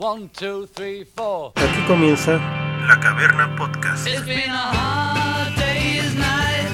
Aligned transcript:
One, 0.00 0.28
two, 0.28 0.68
three, 0.68 1.02
four. 1.04 1.54
Aquí 1.56 1.82
comienza 1.88 2.38
La 2.86 3.00
Caverna 3.00 3.56
Podcast. 3.56 4.06
It's 4.06 4.24
been 4.24 4.48
a 4.48 4.70
hard 4.72 5.56
day's 5.56 6.14
night, 6.14 6.70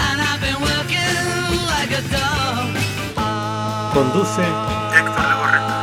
and 0.00 0.20
I've 0.20 0.40
been 0.40 0.60
working 0.60 1.14
like 1.70 1.92
a 1.92 2.02
dog. 2.10 2.74
Conduce 3.92 4.42
Héctor 4.90 5.22
Legorreta. 5.22 5.76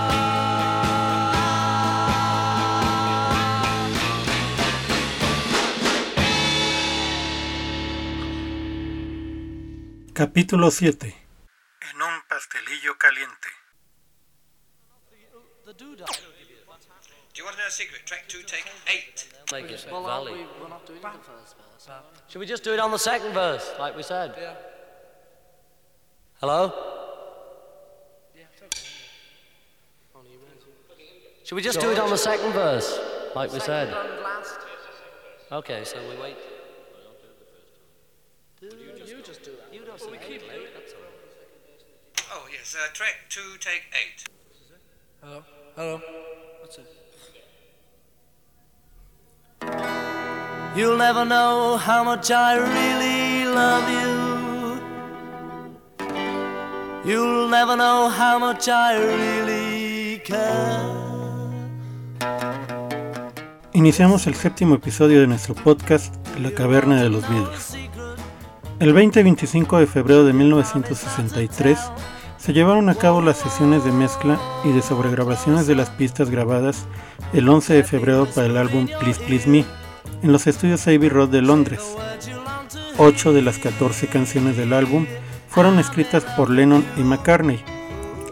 Capítulo 10.14 10.70
7 10.70 11.27
you 17.80 17.90
want 17.92 18.08
to 18.08 18.14
know 18.14 18.26
a 18.26 18.26
secret? 18.28 18.28
Track 18.28 18.28
two, 18.28 18.42
take 18.44 18.66
eight. 18.88 19.28
Make 19.52 19.72
it 19.72 19.86
valley. 19.90 20.46
Should 22.28 22.40
we 22.40 22.46
just 22.46 22.64
do 22.64 22.74
it 22.74 22.80
on 22.80 22.92
the 22.92 23.00
second 23.00 23.34
verse, 23.34 23.74
like 23.80 23.96
we 23.96 24.04
said? 24.04 24.36
Hello? 26.40 26.74
Should 31.44 31.56
we 31.56 31.62
just 31.62 31.80
do 31.80 31.92
it 31.92 32.00
on 32.00 32.10
the 32.10 32.18
second 32.18 32.52
verse, 32.52 33.00
like 33.36 33.54
we 33.54 33.60
said? 33.60 33.96
Okay, 35.50 35.84
so 35.86 35.98
we 36.10 36.22
wait. 36.22 36.36
You 38.62 39.22
just 39.24 39.44
do 39.44 39.52
that. 39.52 39.74
You 39.74 39.86
don't 39.86 40.12
we 40.12 40.18
keep 40.18 40.42
it. 40.42 40.98
Oh, 42.34 42.46
yes, 42.52 42.76
uh, 42.78 42.92
track 42.92 43.16
two, 43.30 43.56
take 43.62 43.84
eight. 43.94 44.26
Hello? 45.24 45.44
Hello? 45.76 46.02
What's 46.60 46.78
it? 46.80 46.97
You'll 50.78 50.96
never 50.96 51.26
know 51.26 51.76
how 51.76 52.04
much 52.04 52.30
I 52.30 52.56
really 52.58 53.46
love 53.46 53.90
you. 53.90 54.80
You'll 57.04 57.50
never 57.50 57.76
know 57.76 58.10
how 58.10 58.38
much 58.38 58.68
I 58.68 58.96
really 58.96 60.22
care. 60.24 60.84
Iniciamos 63.74 64.28
el 64.28 64.36
séptimo 64.36 64.76
episodio 64.76 65.22
de 65.22 65.26
nuestro 65.26 65.56
podcast 65.56 66.14
La 66.40 66.52
Caverna 66.52 67.02
de 67.02 67.10
los 67.10 67.28
Beatles. 67.28 67.76
El 68.80 68.94
20 68.94 69.22
y 69.22 69.24
25 69.24 69.80
de 69.80 69.88
febrero 69.88 70.26
de 70.26 70.34
1963 70.34 71.80
se 72.38 72.54
llevaron 72.54 72.90
a 72.90 72.94
cabo 72.94 73.24
las 73.24 73.38
sesiones 73.38 73.84
de 73.84 73.92
mezcla 73.92 74.40
y 74.64 74.74
de 74.74 74.84
sobregrabaciones 74.84 75.66
de 75.66 75.74
las 75.74 75.90
pistas 75.90 76.30
grabadas 76.30 76.86
el 77.34 77.50
11 77.50 77.74
de 77.74 77.84
febrero 77.84 78.28
para 78.28 78.46
el 78.46 78.58
álbum 78.58 78.88
Please 79.00 79.20
Please 79.26 79.50
Me 79.50 79.66
en 80.22 80.32
los 80.32 80.48
estudios 80.48 80.88
Abbey 80.88 81.10
Road 81.10 81.30
de 81.30 81.42
Londres. 81.42 81.82
Ocho 82.98 83.34
de 83.34 83.42
las 83.42 83.60
14 83.60 84.08
canciones 84.08 84.58
del 84.58 84.74
álbum 84.74 85.06
fueron 85.48 85.80
escritas 85.80 86.24
por 86.36 86.50
Lennon 86.50 86.86
y 86.98 87.02
McCartney, 87.02 87.64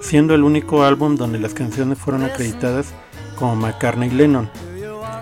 siendo 0.01 0.33
el 0.35 0.43
único 0.43 0.83
álbum 0.83 1.15
donde 1.15 1.39
las 1.39 1.53
canciones 1.53 1.97
fueron 1.97 2.23
acreditadas 2.23 2.93
como 3.37 3.55
McCartney-Lennon. 3.55 4.49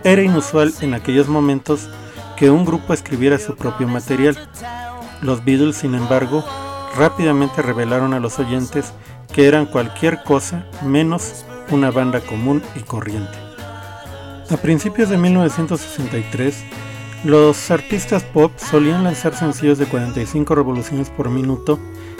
Era 0.04 0.22
inusual 0.22 0.74
en 0.82 0.94
aquellos 0.94 1.28
momentos 1.28 1.90
que 2.38 2.50
un 2.50 2.66
grupo 2.66 2.94
escribiera 2.94 3.38
su 3.38 3.56
propio 3.56 3.88
material. 3.88 4.38
Los 5.22 5.44
Beatles, 5.46 5.78
sin 5.78 5.96
embargo, 5.96 6.44
rápidamente 6.98 7.62
revelaron 7.62 8.14
a 8.14 8.20
los 8.20 8.40
oyentes 8.40 8.94
que 9.32 9.48
eran 9.48 9.66
cualquier 9.66 10.24
cosa 10.24 10.66
menos 10.82 11.46
una 11.72 11.92
banda 11.92 12.20
común 12.20 12.62
y 12.76 12.82
corriente. 12.82 13.43
A 14.50 14.58
principios 14.58 15.10
de 15.10 15.18
1963, 15.18 16.64
los 17.24 17.72
artistas 17.72 18.24
pop 18.24 18.52
solían 18.58 19.06
lanzar 19.06 19.34
sencillos 19.36 19.78
de 19.78 19.86
45 19.86 20.54
revoluciones 20.54 21.10
por 21.10 21.30
minuto, 21.30 21.80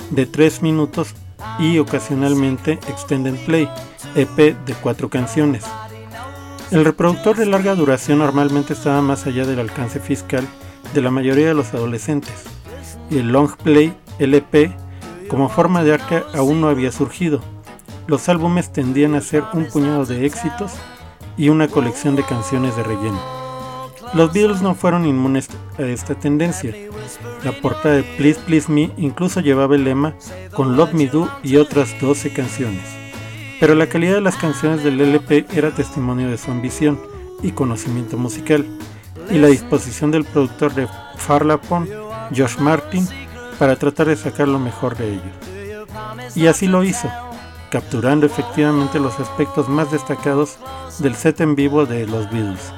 de 0.10 0.26
3 0.26 0.62
minutos 0.62 1.14
y 1.60 1.80
ocasionalmente 1.80 2.80
Extended 2.88 3.36
Play, 3.46 3.70
EP 4.16 4.56
de 4.66 4.74
4 4.82 5.10
canciones. 5.10 5.66
El 6.72 6.86
reproductor 6.86 7.36
de 7.36 7.46
larga 7.46 7.76
duración 7.76 8.20
normalmente 8.20 8.72
estaba 8.72 9.02
más 9.02 9.28
allá 9.28 9.46
del 9.46 9.60
alcance 9.60 10.00
fiscal 10.00 10.48
de 10.94 11.02
la 11.02 11.12
mayoría 11.12 11.48
de 11.48 11.54
los 11.54 11.74
adolescentes, 11.74 12.46
y 13.12 13.18
el 13.18 13.34
long 13.34 13.52
play, 13.58 13.94
LP, 14.20 14.74
como 15.28 15.50
forma 15.50 15.84
de 15.84 15.96
arte 15.96 16.24
aún 16.34 16.62
no 16.62 16.70
había 16.70 16.92
surgido. 16.94 17.42
Los 18.08 18.30
álbumes 18.30 18.72
tendían 18.72 19.14
a 19.14 19.22
ser 19.22 19.44
un 19.54 19.66
puñado 19.66 20.06
de 20.06 20.26
éxitos 20.26 20.72
y 21.38 21.50
una 21.50 21.68
colección 21.68 22.16
de 22.16 22.24
canciones 22.24 22.76
de 22.76 22.84
relleno. 22.84 23.20
Los 24.14 24.32
Beatles 24.32 24.62
no 24.62 24.76
fueron 24.76 25.06
inmunes 25.06 25.50
a 25.78 25.82
esta 25.84 26.14
tendencia. 26.14 26.74
La 27.44 27.52
portada 27.52 27.96
de 27.96 28.04
Please 28.04 28.40
Please 28.46 28.72
Me 28.72 28.92
incluso 28.98 29.40
llevaba 29.40 29.76
el 29.76 29.84
lema 29.84 30.14
con 30.54 30.78
Love 30.78 30.94
Me 30.94 31.08
Do 31.08 31.30
y 31.42 31.58
otras 31.58 32.00
12 32.00 32.32
canciones. 32.32 32.84
Pero 33.60 33.76
la 33.76 33.88
calidad 33.88 34.16
de 34.16 34.22
las 34.22 34.36
canciones 34.36 34.84
del 34.84 35.02
LP 35.02 35.48
era 35.54 35.72
testimonio 35.72 36.30
de 36.30 36.38
su 36.38 36.52
ambición 36.52 37.00
y 37.42 37.52
conocimiento 37.52 38.18
musical, 38.18 38.66
y 39.30 39.38
la 39.38 39.48
disposición 39.48 40.12
del 40.12 40.26
productor 40.26 40.74
de 40.74 40.88
Farlapon, 41.18 41.88
Josh 42.36 42.58
Martin, 42.58 43.08
para 43.58 43.76
tratar 43.76 44.08
de 44.08 44.16
sacar 44.16 44.48
lo 44.48 44.60
mejor 44.60 44.96
de 44.98 45.14
ellos. 45.14 46.36
Y 46.36 46.48
así 46.48 46.68
lo 46.68 46.84
hizo, 46.84 47.10
capturando 47.70 48.26
efectivamente 48.26 49.00
los 49.00 49.20
aspectos 49.20 49.70
más 49.70 49.92
destacados 49.92 50.58
del 51.00 51.16
set 51.16 51.42
en 51.42 51.56
vivo 51.56 51.86
de 51.86 52.06
los 52.06 52.30
Beatles. 52.32 52.72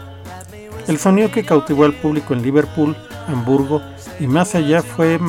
El 0.88 0.98
sonido 1.00 1.32
que 1.32 1.44
cautivó 1.44 1.86
al 1.86 1.94
público 1.94 2.34
en 2.34 2.42
Liverpool, 2.42 2.96
Hamburgo 3.28 3.82
y 4.20 4.28
más 4.28 4.56
allá 4.56 4.82
fue 4.82 5.20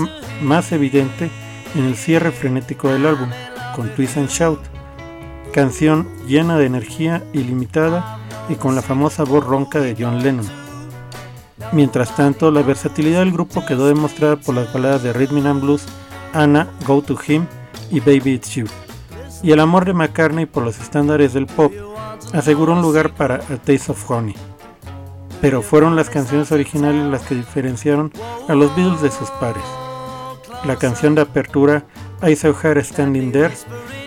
más 0.43 0.73
evidente 0.73 1.31
en 1.75 1.85
el 1.85 1.97
cierre 1.97 2.31
frenético 2.31 2.89
del 2.89 3.07
álbum, 3.07 3.29
con 3.75 3.89
Twist 3.95 4.17
and 4.19 4.29
Shout, 4.29 4.61
canción 5.53 6.09
llena 6.27 6.59
de 6.59 6.67
energía 6.67 7.23
ilimitada 7.33 8.19
y 8.49 8.55
con 8.55 8.75
la 8.75 8.83
famosa 8.83 9.25
voz 9.25 9.45
ronca 9.45 9.81
de 9.81 9.97
John 9.99 10.23
Lennon. 10.23 10.47
Mientras 11.73 12.15
tanto, 12.15 12.51
la 12.51 12.63
versatilidad 12.63 13.21
del 13.21 13.33
grupo 13.33 13.65
quedó 13.65 13.89
demostrada 13.89 14.37
por 14.37 14.55
las 14.55 14.73
baladas 14.73 15.03
de 15.03 15.13
Rhythm 15.13 15.47
and 15.47 15.63
Blues, 15.63 15.85
Anna, 16.33 16.69
Go 16.87 17.03
to 17.03 17.17
Him 17.27 17.47
y 17.91 18.01
Baby 18.01 18.35
It's 18.35 18.55
You 18.55 18.67
y 19.43 19.53
el 19.53 19.61
amor 19.61 19.85
de 19.85 19.93
McCartney 19.93 20.47
por 20.47 20.65
los 20.65 20.81
estándares 20.81 21.33
del 21.33 21.47
pop 21.47 21.73
aseguró 22.33 22.73
un 22.73 22.83
lugar 22.83 23.15
para 23.15 23.37
A 23.37 23.57
Taste 23.57 23.93
of 23.93 24.11
Honey. 24.11 24.35
Pero 25.41 25.63
fueron 25.63 25.97
las 25.97 26.11
canciones 26.11 26.51
originales 26.53 27.11
las 27.11 27.23
que 27.23 27.35
diferenciaron 27.35 28.13
a 28.49 28.55
los 28.55 28.75
Beatles 28.75 29.03
de 29.03 29.11
sus 29.11 29.31
pares. 29.31 29.65
La 30.65 30.77
canción 30.77 31.15
de 31.15 31.23
apertura 31.23 31.85
I 32.27 32.35
Saw 32.35 32.55
Her 32.63 32.83
Standing 32.85 33.33
There 33.33 33.55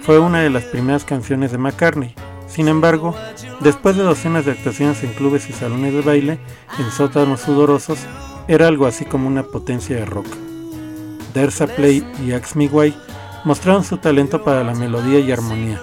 fue 0.02 0.20
una 0.20 0.42
de 0.42 0.50
las 0.50 0.64
primeras 0.64 1.06
canciones 1.06 1.52
de 1.52 1.58
McCartney. 1.58 2.16
Sin 2.48 2.68
embargo, 2.68 3.16
después 3.60 3.96
de 3.96 4.04
docenas 4.04 4.46
de 4.46 4.52
actuaciones 4.52 5.04
en 5.04 5.14
clubes 5.14 5.50
y 5.50 5.54
salones 5.54 5.94
de 5.94 6.02
baile, 6.02 6.40
en 6.80 6.92
sótanos 6.92 7.42
sudorosos, 7.42 8.00
era 8.48 8.68
algo 8.68 8.88
así 8.88 9.06
como 9.06 9.28
una 9.28 9.44
potencia 9.44 9.96
de 9.96 10.06
rock. 10.06 10.26
There's 11.34 11.62
a 11.62 11.68
Play 11.68 12.04
y 12.26 12.32
Ask 12.32 12.56
Me 12.56 12.68
Why 12.68 12.96
mostraron 13.46 13.84
su 13.84 13.98
talento 13.98 14.44
para 14.44 14.64
la 14.64 14.74
melodía 14.74 15.20
y 15.20 15.32
armonía. 15.32 15.80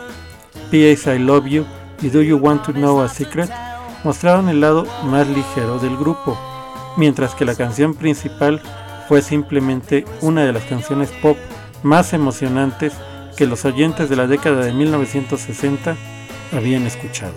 P.A.'s 0.70 1.14
I 1.14 1.18
Love 1.20 1.46
You 1.46 1.66
y 2.02 2.08
Do 2.08 2.22
You 2.22 2.36
Want 2.36 2.64
to 2.66 2.72
Know 2.72 3.00
a 3.00 3.08
Secret 3.08 3.50
mostraron 4.04 4.48
el 4.48 4.60
lado 4.60 4.86
más 5.04 5.26
ligero 5.28 5.78
del 5.78 5.96
grupo, 5.96 6.38
mientras 6.96 7.34
que 7.34 7.44
la 7.44 7.54
canción 7.54 7.94
principal 7.94 8.60
fue 9.08 9.22
simplemente 9.22 10.04
una 10.20 10.44
de 10.44 10.52
las 10.52 10.64
canciones 10.64 11.10
pop 11.22 11.36
más 11.82 12.12
emocionantes 12.12 12.92
que 13.36 13.46
los 13.46 13.64
oyentes 13.64 14.08
de 14.08 14.16
la 14.16 14.26
década 14.26 14.64
de 14.64 14.72
1960 14.72 15.96
habían 16.52 16.86
escuchado. 16.86 17.34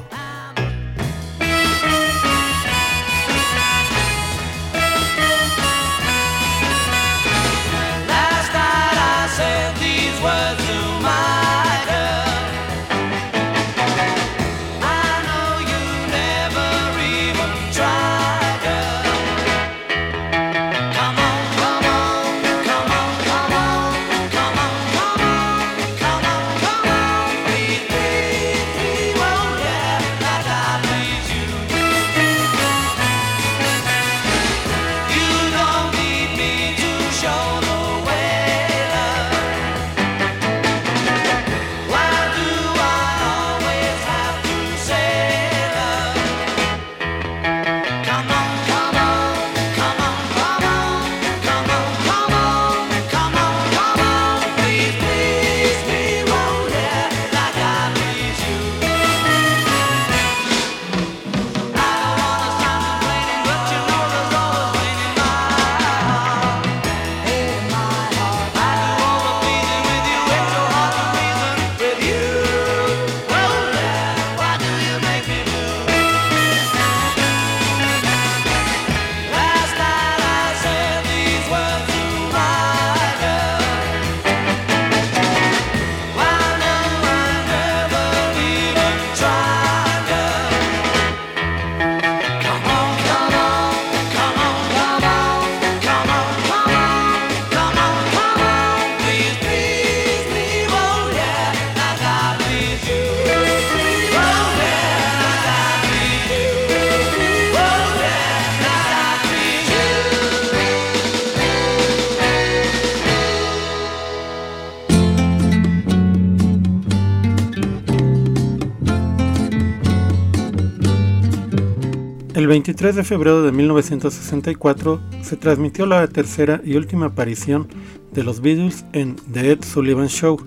23 122.50 122.96
de 122.96 123.04
febrero 123.04 123.44
de 123.44 123.52
1964 123.52 125.00
se 125.22 125.38
transmitió 125.38 125.86
la 125.86 126.08
tercera 126.08 126.60
y 126.66 126.78
última 126.78 127.06
aparición 127.06 127.68
de 128.12 128.24
los 128.24 128.42
Beatles 128.42 128.86
en 128.92 129.18
The 129.32 129.52
Ed 129.52 129.64
Sullivan 129.64 130.08
Show, 130.08 130.42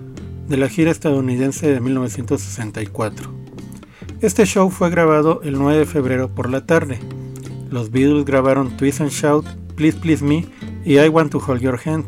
de 0.49 0.57
la 0.57 0.67
gira 0.67 0.91
estadounidense 0.91 1.71
de 1.71 1.79
1964. 1.79 3.31
Este 4.19 4.45
show 4.45 4.69
fue 4.69 4.89
grabado 4.89 5.39
el 5.45 5.57
9 5.57 5.79
de 5.79 5.85
febrero 5.85 6.27
por 6.27 6.49
la 6.49 6.65
tarde. 6.65 6.99
Los 7.69 7.89
Beatles 7.89 8.25
grabaron 8.25 8.75
Twist 8.75 8.99
and 8.99 9.11
Shout, 9.11 9.45
Please 9.77 9.97
Please 9.97 10.25
Me 10.25 10.45
y 10.83 10.99
I 10.99 11.07
Want 11.07 11.31
to 11.31 11.37
Hold 11.37 11.61
Your 11.61 11.79
Hand, 11.85 12.07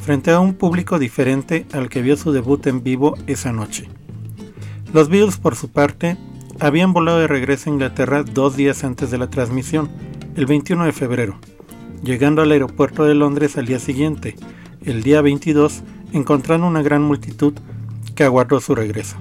frente 0.00 0.32
a 0.32 0.40
un 0.40 0.52
público 0.52 0.98
diferente 0.98 1.64
al 1.72 1.88
que 1.88 2.02
vio 2.02 2.18
su 2.18 2.32
debut 2.32 2.66
en 2.66 2.82
vivo 2.82 3.16
esa 3.26 3.54
noche. 3.54 3.88
Los 4.92 5.08
Beatles, 5.08 5.38
por 5.38 5.56
su 5.56 5.70
parte, 5.70 6.18
habían 6.60 6.92
volado 6.92 7.18
de 7.18 7.26
regreso 7.26 7.68
a 7.68 7.72
Inglaterra 7.72 8.22
dos 8.22 8.54
días 8.54 8.84
antes 8.84 9.10
de 9.10 9.18
la 9.18 9.30
transmisión, 9.30 9.90
el 10.36 10.44
21 10.44 10.84
de 10.84 10.92
febrero, 10.92 11.36
llegando 12.02 12.42
al 12.42 12.52
aeropuerto 12.52 13.04
de 13.04 13.14
Londres 13.14 13.56
al 13.56 13.66
día 13.66 13.78
siguiente, 13.78 14.36
el 14.84 15.02
día 15.02 15.22
22, 15.22 15.82
encontrando 16.12 16.66
una 16.66 16.82
gran 16.82 17.02
multitud 17.02 17.54
que 18.14 18.24
aguardó 18.24 18.60
su 18.60 18.74
regreso. 18.74 19.16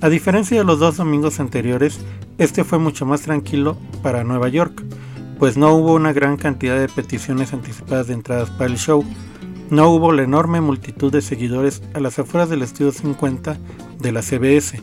A 0.00 0.08
diferencia 0.08 0.56
de 0.56 0.64
los 0.64 0.78
dos 0.78 0.96
domingos 0.96 1.40
anteriores, 1.40 2.00
este 2.38 2.64
fue 2.64 2.78
mucho 2.78 3.04
más 3.04 3.20
tranquilo 3.20 3.76
para 4.02 4.24
Nueva 4.24 4.48
York, 4.48 4.82
pues 5.38 5.58
no 5.58 5.74
hubo 5.74 5.94
una 5.94 6.14
gran 6.14 6.38
cantidad 6.38 6.78
de 6.80 6.88
peticiones 6.88 7.52
anticipadas 7.52 8.06
de 8.06 8.14
entradas 8.14 8.48
para 8.50 8.70
el 8.70 8.78
show, 8.78 9.04
no 9.68 9.90
hubo 9.90 10.12
la 10.12 10.22
enorme 10.22 10.62
multitud 10.62 11.12
de 11.12 11.20
seguidores 11.20 11.82
a 11.92 12.00
las 12.00 12.18
afueras 12.18 12.48
del 12.48 12.62
estudio 12.62 12.92
50 12.92 13.58
de 14.00 14.12
la 14.12 14.22
CBS, 14.22 14.82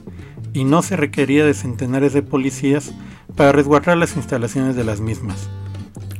y 0.53 0.63
no 0.63 0.81
se 0.81 0.95
requería 0.95 1.45
de 1.45 1.53
centenares 1.53 2.13
de 2.13 2.21
policías 2.21 2.93
para 3.35 3.51
resguardar 3.51 3.97
las 3.97 4.15
instalaciones 4.15 4.75
de 4.75 4.83
las 4.83 4.99
mismas. 4.99 5.49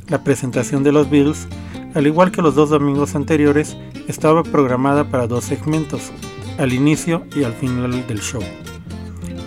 La 0.07 0.23
presentación 0.23 0.83
de 0.83 0.91
los 0.91 1.09
Bills, 1.09 1.47
al 1.93 2.07
igual 2.07 2.31
que 2.31 2.41
los 2.41 2.55
dos 2.55 2.69
domingos 2.69 3.15
anteriores, 3.15 3.77
estaba 4.07 4.43
programada 4.43 5.09
para 5.09 5.27
dos 5.27 5.43
segmentos, 5.43 6.11
al 6.57 6.73
inicio 6.73 7.25
y 7.35 7.43
al 7.43 7.53
final 7.53 8.07
del 8.07 8.19
show. 8.21 8.41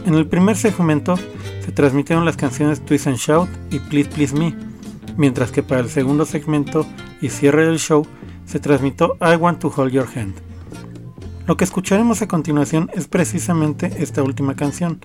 En 0.06 0.14
el 0.14 0.26
primer 0.26 0.56
segmento 0.56 1.16
se 1.64 1.72
transmitieron 1.72 2.24
las 2.24 2.36
canciones 2.36 2.84
Twist 2.84 3.06
and 3.06 3.16
Shout 3.16 3.48
y 3.70 3.78
Please 3.78 4.10
Please 4.10 4.34
Me, 4.36 4.54
mientras 5.16 5.50
que 5.50 5.62
para 5.62 5.80
el 5.80 5.88
segundo 5.88 6.24
segmento 6.24 6.86
y 7.20 7.28
cierre 7.28 7.66
del 7.66 7.78
show 7.78 8.06
se 8.46 8.58
transmitió 8.58 9.16
I 9.20 9.36
Want 9.36 9.60
to 9.60 9.72
Hold 9.76 9.92
Your 9.92 10.08
Hand. 10.14 10.49
Lo 11.50 11.56
que 11.56 11.64
escucharemos 11.64 12.22
a 12.22 12.28
continuación 12.28 12.92
es 12.94 13.08
precisamente 13.08 13.92
esta 13.98 14.22
última 14.22 14.54
canción, 14.54 15.00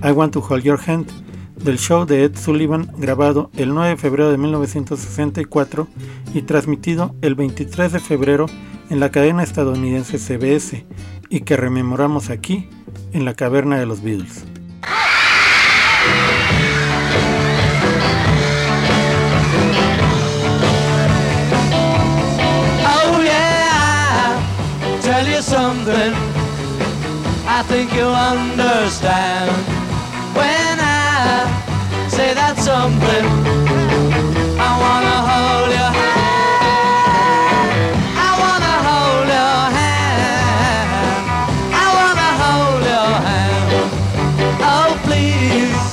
I 0.00 0.12
Want 0.12 0.32
to 0.32 0.46
Hold 0.48 0.62
Your 0.62 0.78
Hand, 0.86 1.08
del 1.56 1.76
show 1.76 2.06
de 2.06 2.22
Ed 2.22 2.36
Sullivan 2.36 2.88
grabado 2.98 3.50
el 3.56 3.74
9 3.74 3.90
de 3.90 3.96
febrero 3.96 4.30
de 4.30 4.38
1964 4.38 5.88
y 6.34 6.42
transmitido 6.42 7.16
el 7.20 7.34
23 7.34 7.94
de 7.94 7.98
febrero 7.98 8.46
en 8.90 9.00
la 9.00 9.10
cadena 9.10 9.42
estadounidense 9.42 10.18
CBS 10.18 10.86
y 11.30 11.40
que 11.40 11.56
rememoramos 11.56 12.30
aquí 12.30 12.68
en 13.12 13.24
la 13.24 13.34
caverna 13.34 13.76
de 13.76 13.86
los 13.86 14.00
Beatles. 14.00 14.44
Something. 25.88 26.14
I 27.46 27.62
think 27.66 27.94
you'll 27.94 28.12
understand 28.12 29.50
when 30.36 30.76
I 30.80 31.48
say 32.08 32.34
that 32.34 32.58
something. 32.58 33.24
I 34.60 34.70
wanna 34.84 35.18
hold 35.30 35.70
your 35.78 35.92
hand. 36.00 36.88
I 38.26 38.30
wanna 38.42 38.74
hold 38.88 39.28
your 39.38 39.60
hand. 39.78 40.90
I 41.84 41.86
wanna 41.98 42.30
hold 42.42 42.82
your 42.94 43.12
hand. 43.28 43.70
Oh 44.72 44.90
please, 45.06 45.84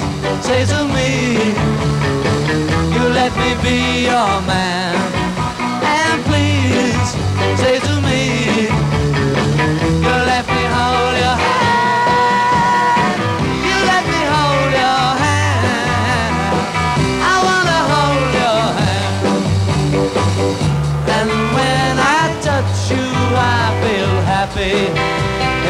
say 0.45 0.61
to 0.73 0.79
me, 0.95 1.09
you 2.95 3.03
let 3.19 3.31
me 3.41 3.49
be 3.63 3.77
your 4.11 4.35
man. 4.51 4.94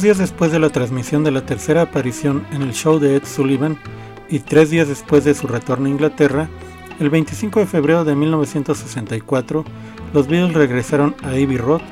Dos 0.00 0.04
días 0.04 0.16
después 0.16 0.50
de 0.50 0.58
la 0.58 0.70
transmisión 0.70 1.24
de 1.24 1.30
la 1.30 1.44
tercera 1.44 1.82
aparición 1.82 2.46
en 2.52 2.62
el 2.62 2.72
show 2.72 2.98
de 2.98 3.16
Ed 3.16 3.24
Sullivan 3.26 3.76
y 4.30 4.38
tres 4.38 4.70
días 4.70 4.88
después 4.88 5.24
de 5.24 5.34
su 5.34 5.46
retorno 5.46 5.88
a 5.88 5.90
Inglaterra, 5.90 6.48
el 6.98 7.10
25 7.10 7.60
de 7.60 7.66
febrero 7.66 8.02
de 8.06 8.14
1964, 8.14 9.62
los 10.14 10.26
Beatles 10.26 10.54
regresaron 10.54 11.14
a 11.22 11.32
Abbey 11.32 11.58
Road 11.58 11.82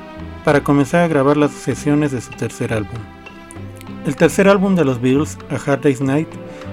para 0.43 0.63
comenzar 0.63 1.03
a 1.03 1.07
grabar 1.07 1.37
las 1.37 1.51
sesiones 1.51 2.11
de 2.11 2.19
su 2.19 2.31
tercer 2.31 2.73
álbum. 2.73 2.97
El 4.07 4.15
tercer 4.15 4.47
álbum 4.47 4.73
de 4.73 4.85
los 4.85 4.99
Beatles, 4.99 5.37
A 5.51 5.57
Hard 5.57 5.81
Day's 5.81 6.01
Night, 6.01 6.29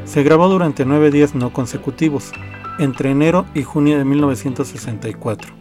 se 0.07 0.23
grabó 0.23 0.49
durante 0.49 0.87
nueve 0.87 1.11
días 1.11 1.35
no 1.35 1.53
consecutivos, 1.53 2.33
entre 2.79 3.11
enero 3.11 3.45
y 3.55 3.63
junio 3.63 3.99
de 3.99 4.07
1964. 4.07 5.53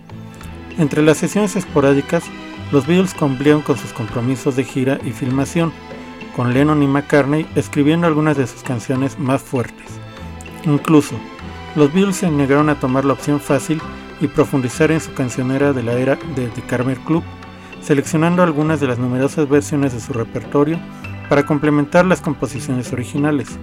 Entre 0.77 1.01
las 1.01 1.17
sesiones 1.17 1.57
esporádicas, 1.57 2.23
los 2.75 2.87
Beatles 2.87 3.13
cumplieron 3.13 3.61
con 3.61 3.77
sus 3.77 3.93
compromisos 3.93 4.57
de 4.57 4.65
gira 4.65 4.99
y 5.05 5.11
filmación, 5.11 5.71
con 6.35 6.53
Lennon 6.53 6.83
y 6.83 6.87
McCartney 6.87 7.47
escribiendo 7.55 8.05
algunas 8.05 8.35
de 8.35 8.45
sus 8.47 8.63
canciones 8.63 9.17
más 9.17 9.41
fuertes. 9.41 9.85
Incluso, 10.65 11.15
los 11.77 11.93
Beatles 11.93 12.17
se 12.17 12.29
negaron 12.29 12.67
a 12.67 12.77
tomar 12.77 13.05
la 13.05 13.13
opción 13.13 13.39
fácil 13.39 13.81
y 14.19 14.27
profundizar 14.27 14.91
en 14.91 14.99
su 14.99 15.13
cancionera 15.13 15.71
de 15.71 15.83
la 15.83 15.93
era 15.93 16.17
de 16.35 16.47
The 16.47 16.63
Carver 16.63 16.97
Club, 16.97 17.23
seleccionando 17.81 18.43
algunas 18.43 18.81
de 18.81 18.87
las 18.87 18.99
numerosas 18.99 19.47
versiones 19.47 19.93
de 19.93 20.01
su 20.01 20.11
repertorio 20.11 20.77
para 21.29 21.45
complementar 21.45 22.05
las 22.05 22.19
composiciones 22.19 22.91
originales. 22.91 23.57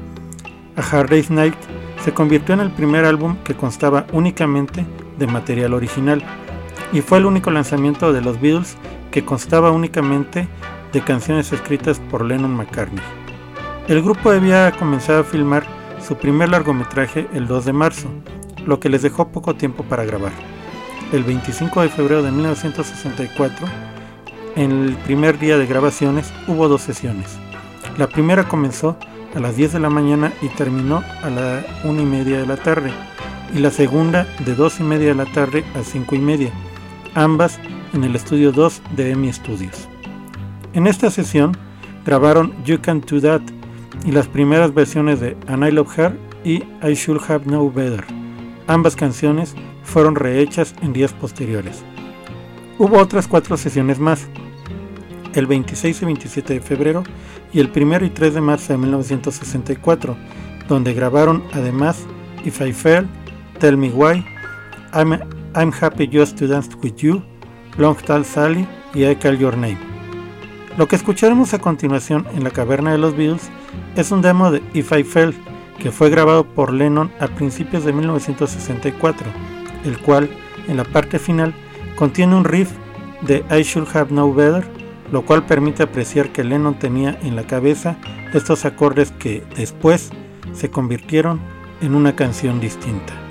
A 0.75 0.81
Hard 0.81 1.11
Day's 1.11 1.31
Night 1.31 1.59
se 2.03 2.15
convirtió 2.15 2.55
en 2.55 2.61
el 2.61 2.71
primer 2.71 3.05
álbum 3.05 3.37
que 3.45 3.53
constaba 3.53 4.07
únicamente 4.11 4.87
de 5.19 5.27
material 5.27 5.75
original 5.75 6.25
y 6.95 7.03
fue 7.03 7.19
el 7.19 7.27
único 7.27 7.51
lanzamiento 7.51 8.15
de 8.15 8.23
los 8.23 8.41
Beatles 8.41 8.79
que 9.13 9.25
constaba 9.25 9.71
únicamente 9.71 10.49
de 10.93 11.01
canciones 11.03 11.53
escritas 11.53 12.01
por 12.11 12.25
Lennon 12.25 12.57
McCartney. 12.57 13.05
El 13.87 14.03
grupo 14.03 14.31
había 14.31 14.73
comenzado 14.73 15.21
a 15.21 15.25
filmar 15.25 15.65
su 16.01 16.17
primer 16.17 16.49
largometraje 16.49 17.29
el 17.33 17.47
2 17.47 17.65
de 17.65 17.73
marzo, 17.73 18.09
lo 18.67 18.81
que 18.81 18.89
les 18.89 19.03
dejó 19.03 19.29
poco 19.29 19.55
tiempo 19.55 19.85
para 19.85 20.05
grabar. 20.05 20.33
El 21.13 21.23
25 21.25 21.83
de 21.83 21.89
febrero 21.89 22.23
de 22.23 22.33
1964, 22.33 23.67
en 24.57 24.71
el 24.71 24.97
primer 24.97 25.39
día 25.39 25.59
de 25.59 25.67
grabaciones, 25.67 26.33
hubo 26.49 26.69
dos 26.69 26.83
sesiones. 26.83 27.39
La 27.99 28.07
primera 28.07 28.49
comenzó 28.49 28.97
a 29.35 29.41
las 29.41 29.57
10 29.57 29.75
de 29.75 29.81
la 29.81 29.91
mañana 29.91 30.33
y 30.43 30.49
terminó 30.49 31.03
a 31.23 31.31
la 31.31 31.65
1 31.85 32.03
y 32.03 32.07
media 32.07 32.39
de 32.39 32.47
la 32.47 32.57
tarde, 32.57 32.91
y 33.55 33.59
la 33.59 33.71
segunda 33.71 34.27
de 34.45 34.55
2 34.55 34.81
y 34.81 34.83
media 34.83 35.09
de 35.09 35.15
la 35.15 35.27
tarde 35.27 35.65
a 35.79 35.83
5 35.83 36.15
y 36.15 36.19
media, 36.19 36.51
ambas 37.15 37.59
en 37.93 38.05
el 38.05 38.17
estudio 38.17 38.53
2 38.53 38.83
de 38.97 39.11
EMI 39.11 39.33
Studios. 39.33 39.89
En 40.73 40.87
esta 40.87 41.11
sesión 41.11 41.57
grabaron 42.05 42.53
You 42.65 42.81
Can 42.81 43.01
Do 43.01 43.21
That 43.21 43.43
y 44.05 44.13
las 44.13 44.27
primeras 44.27 44.75
versiones 44.75 45.21
de 45.21 45.37
And 45.47 45.65
I 45.67 45.71
Love 45.71 45.99
Her 45.99 46.19
y 46.45 46.63
I 46.83 46.95
Should 46.95 47.23
Have 47.29 47.45
Known 47.45 47.75
Better. 47.75 48.05
Ambas 48.67 48.97
canciones 48.97 49.55
fueron 49.85 50.15
rehechas 50.15 50.75
en 50.83 50.93
días 50.93 51.13
posteriores. 51.13 51.85
Hubo 52.79 52.99
otras 52.99 53.29
cuatro 53.29 53.57
sesiones 53.57 53.99
más, 53.99 54.27
el 55.35 55.47
26 55.47 56.03
y 56.03 56.05
27 56.05 56.55
de 56.55 56.61
febrero 56.61 57.05
y 57.53 57.61
el 57.61 57.71
1 57.75 58.05
y 58.07 58.11
3 58.11 58.35
de 58.35 58.41
marzo 58.41 58.73
de 58.73 58.79
1964, 58.79 60.17
donde 60.69 60.95
grabaron 60.95 61.43
además 61.53 62.07
If 62.45 62.61
I 62.61 62.73
Fell, 62.73 63.07
Tell 63.59 63.77
Me 63.77 63.91
Why, 63.91 64.25
I'm, 64.95 65.19
I'm 65.55 65.73
Happy 65.79 66.09
Just 66.11 66.39
to 66.39 66.49
Dance 66.49 66.71
With 66.83 66.97
You, 66.97 67.23
Long 67.77 67.97
Tall 67.97 68.25
Sally 68.25 68.67
y 68.95 69.05
I 69.05 69.17
Call 69.17 69.39
Your 69.39 69.57
Name. 69.57 69.79
Lo 70.79 70.89
que 70.89 70.97
escucharemos 70.97 71.53
a 71.53 71.59
continuación 71.59 72.27
en 72.35 72.45
la 72.45 72.51
caverna 72.51 72.93
de 72.93 72.99
los 72.99 73.17
Beatles 73.17 73.51
es 73.97 74.11
un 74.11 74.23
demo 74.23 74.51
de 74.51 74.63
If 74.73 74.93
I 74.93 75.05
Fell, 75.05 75.35
que 75.79 75.91
fue 75.91 76.11
grabado 76.11 76.45
por 76.45 76.73
Lennon 76.73 77.11
a 77.21 77.29
principios 77.29 77.85
de 77.85 77.93
1964, 77.93 79.27
el 79.85 79.99
cual, 79.99 80.31
en 80.69 80.77
la 80.79 80.85
parte 80.85 81.19
final, 81.19 81.55
contiene 81.97 82.35
un 82.35 82.45
riff 82.45 82.71
de 83.23 83.45
I 83.51 83.63
Should 83.63 83.95
Have 83.95 84.09
Known 84.09 84.35
Better, 84.35 84.65
lo 85.11 85.27
cual 85.27 85.45
permite 85.45 85.83
apreciar 85.83 86.31
que 86.31 86.45
Lennon 86.45 86.79
tenía 86.79 87.19
en 87.23 87.37
la 87.37 87.47
cabeza 87.47 87.97
estos 88.33 88.65
acordes 88.65 89.11
que 89.13 89.45
después 89.57 90.11
se 90.53 90.71
convirtieron 90.71 91.41
en 91.83 91.95
una 91.95 92.17
canción 92.17 92.61
distinta. 92.61 93.22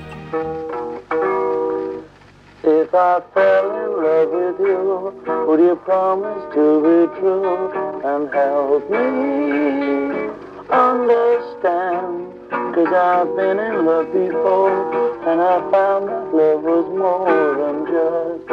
If 2.91 2.95
I 2.95 3.21
fell 3.33 3.71
in 3.71 4.03
love 4.03 4.31
with 4.31 4.59
you, 4.67 5.13
would 5.47 5.61
you 5.61 5.77
promise 5.85 6.43
to 6.53 6.81
be 6.83 7.19
true 7.21 7.71
and 8.03 8.27
help 8.33 8.89
me 8.91 10.27
understand? 10.69 12.33
Cause 12.75 12.91
I've 12.91 13.33
been 13.37 13.59
in 13.59 13.85
love 13.85 14.11
before 14.11 14.91
and 15.25 15.39
I 15.39 15.71
found 15.71 16.09
that 16.09 16.35
love 16.35 16.63
was 16.63 16.85
more 16.99 17.55
than 17.61 17.85
just 17.87 18.49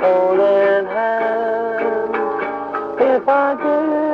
holding 0.00 0.86
hands. 0.86 2.14
If 3.00 3.28
I 3.28 3.56
give 3.56 4.11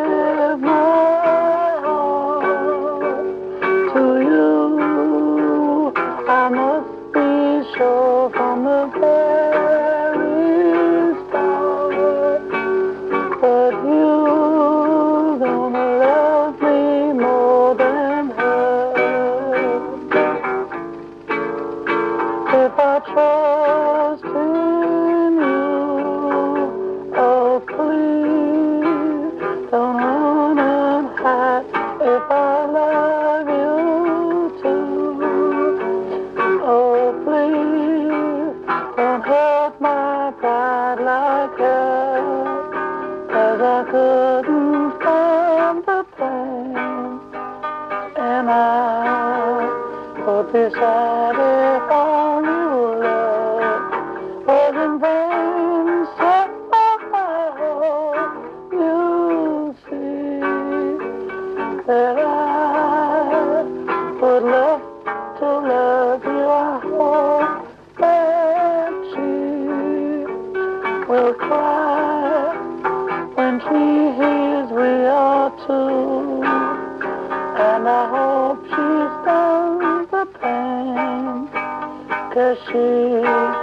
see 82.57 83.58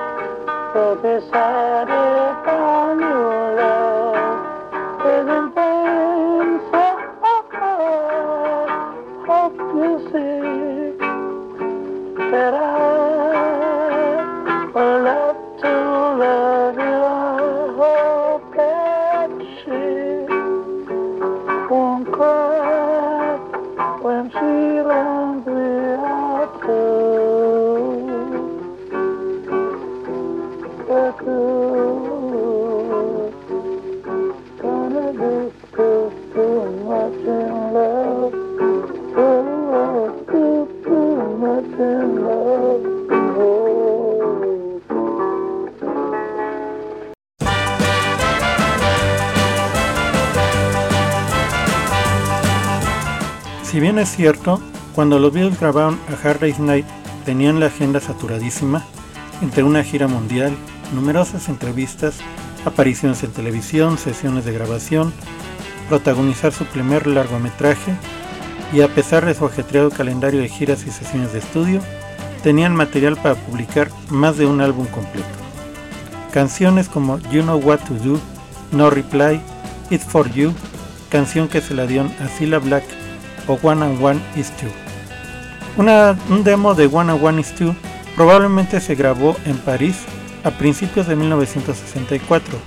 bien 53.86 54.00
es 54.00 54.16
cierto, 54.16 54.60
cuando 54.96 55.20
los 55.20 55.32
Beatles 55.32 55.60
grabaron 55.60 56.00
a 56.10 56.28
Hard 56.28 56.40
Day's 56.40 56.58
Night 56.58 56.88
tenían 57.24 57.60
la 57.60 57.68
agenda 57.68 58.00
saturadísima, 58.00 58.84
entre 59.44 59.62
una 59.62 59.84
gira 59.84 60.08
mundial, 60.08 60.58
numerosas 60.96 61.50
entrevistas, 61.50 62.16
apariciones 62.66 63.22
en 63.22 63.32
televisión, 63.32 64.00
sesiones 64.00 64.44
de 64.44 64.54
grabación, 64.54 65.14
protagonizar 65.88 66.52
su 66.52 66.66
primer 66.66 67.06
largometraje 67.06 67.94
y 68.74 68.82
a 68.82 68.88
pesar 68.88 69.24
de 69.24 69.36
su 69.36 69.46
ajetreado 69.46 69.92
calendario 69.92 70.42
de 70.42 70.50
giras 70.50 70.84
y 70.88 70.90
sesiones 70.90 71.32
de 71.34 71.38
estudio, 71.38 71.80
tenían 72.42 72.76
material 72.76 73.18
para 73.18 73.36
publicar 73.36 73.92
más 74.10 74.36
de 74.36 74.48
un 74.48 74.62
álbum 74.62 74.88
completo. 74.88 75.28
Canciones 76.34 76.90
como 76.90 77.20
You 77.30 77.44
Know 77.44 77.60
What 77.60 77.82
to 77.82 77.94
Do, 78.04 78.20
No 78.72 78.90
Reply, 78.90 79.40
It 79.92 80.02
For 80.02 80.28
You, 80.34 80.56
canción 81.12 81.48
que 81.48 81.62
se 81.62 81.76
la 81.76 81.86
dio 81.86 82.02
a 82.02 82.28
Cilla 82.30 82.58
Black 82.58 82.84
o 83.48 83.60
One 83.62 83.86
and 83.86 84.04
One 84.04 84.20
Is 84.36 84.52
Two. 84.58 84.72
Un 85.78 86.44
demo 86.44 86.74
de 86.74 86.88
One 86.88 87.12
and 87.12 87.24
One 87.24 87.42
Is 87.42 87.54
Two 87.54 87.76
probablemente 88.16 88.80
se 88.80 88.96
grabó 88.96 89.36
en 89.46 89.58
París 89.58 89.98
a 90.44 90.52
principios 90.52 91.08
de 91.08 91.16
1964, 91.16 92.58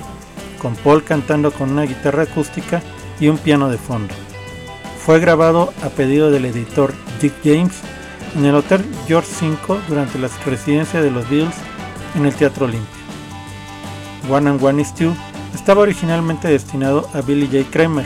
con 0.60 0.74
Paul 0.76 1.04
cantando 1.04 1.50
con 1.50 1.70
una 1.70 1.82
guitarra 1.82 2.24
acústica 2.24 2.82
y 3.20 3.28
un 3.28 3.38
piano 3.38 3.68
de 3.68 3.78
fondo. 3.78 4.14
Fue 5.04 5.20
grabado 5.20 5.72
a 5.82 5.88
pedido 5.88 6.30
del 6.30 6.44
editor 6.44 6.92
Dick 7.20 7.34
James 7.42 7.80
en 8.36 8.44
el 8.44 8.54
Hotel 8.54 8.84
George 9.06 9.30
V 9.40 9.80
durante 9.88 10.18
la 10.18 10.28
residencia 10.44 11.00
de 11.00 11.10
los 11.10 11.28
Beatles 11.30 11.54
en 12.14 12.26
el 12.26 12.34
Teatro 12.34 12.66
Olimpia. 12.66 12.88
One 14.28 14.50
and 14.50 14.62
One 14.62 14.82
Is 14.82 14.94
Two 14.94 15.14
estaba 15.54 15.80
originalmente 15.80 16.48
destinado 16.48 17.08
a 17.14 17.22
Billy 17.22 17.46
J. 17.46 17.70
Kramer 17.70 18.04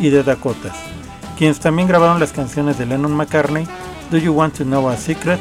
y 0.00 0.10
The 0.10 0.24
Dakotas, 0.24 0.76
quienes 1.40 1.58
también 1.58 1.88
grabaron 1.88 2.20
las 2.20 2.32
canciones 2.32 2.76
de 2.76 2.84
Lennon 2.84 3.16
McCartney, 3.16 3.66
Do 4.10 4.18
You 4.18 4.34
Want 4.34 4.58
to 4.58 4.64
Know 4.64 4.90
a 4.90 4.96
Secret, 4.98 5.40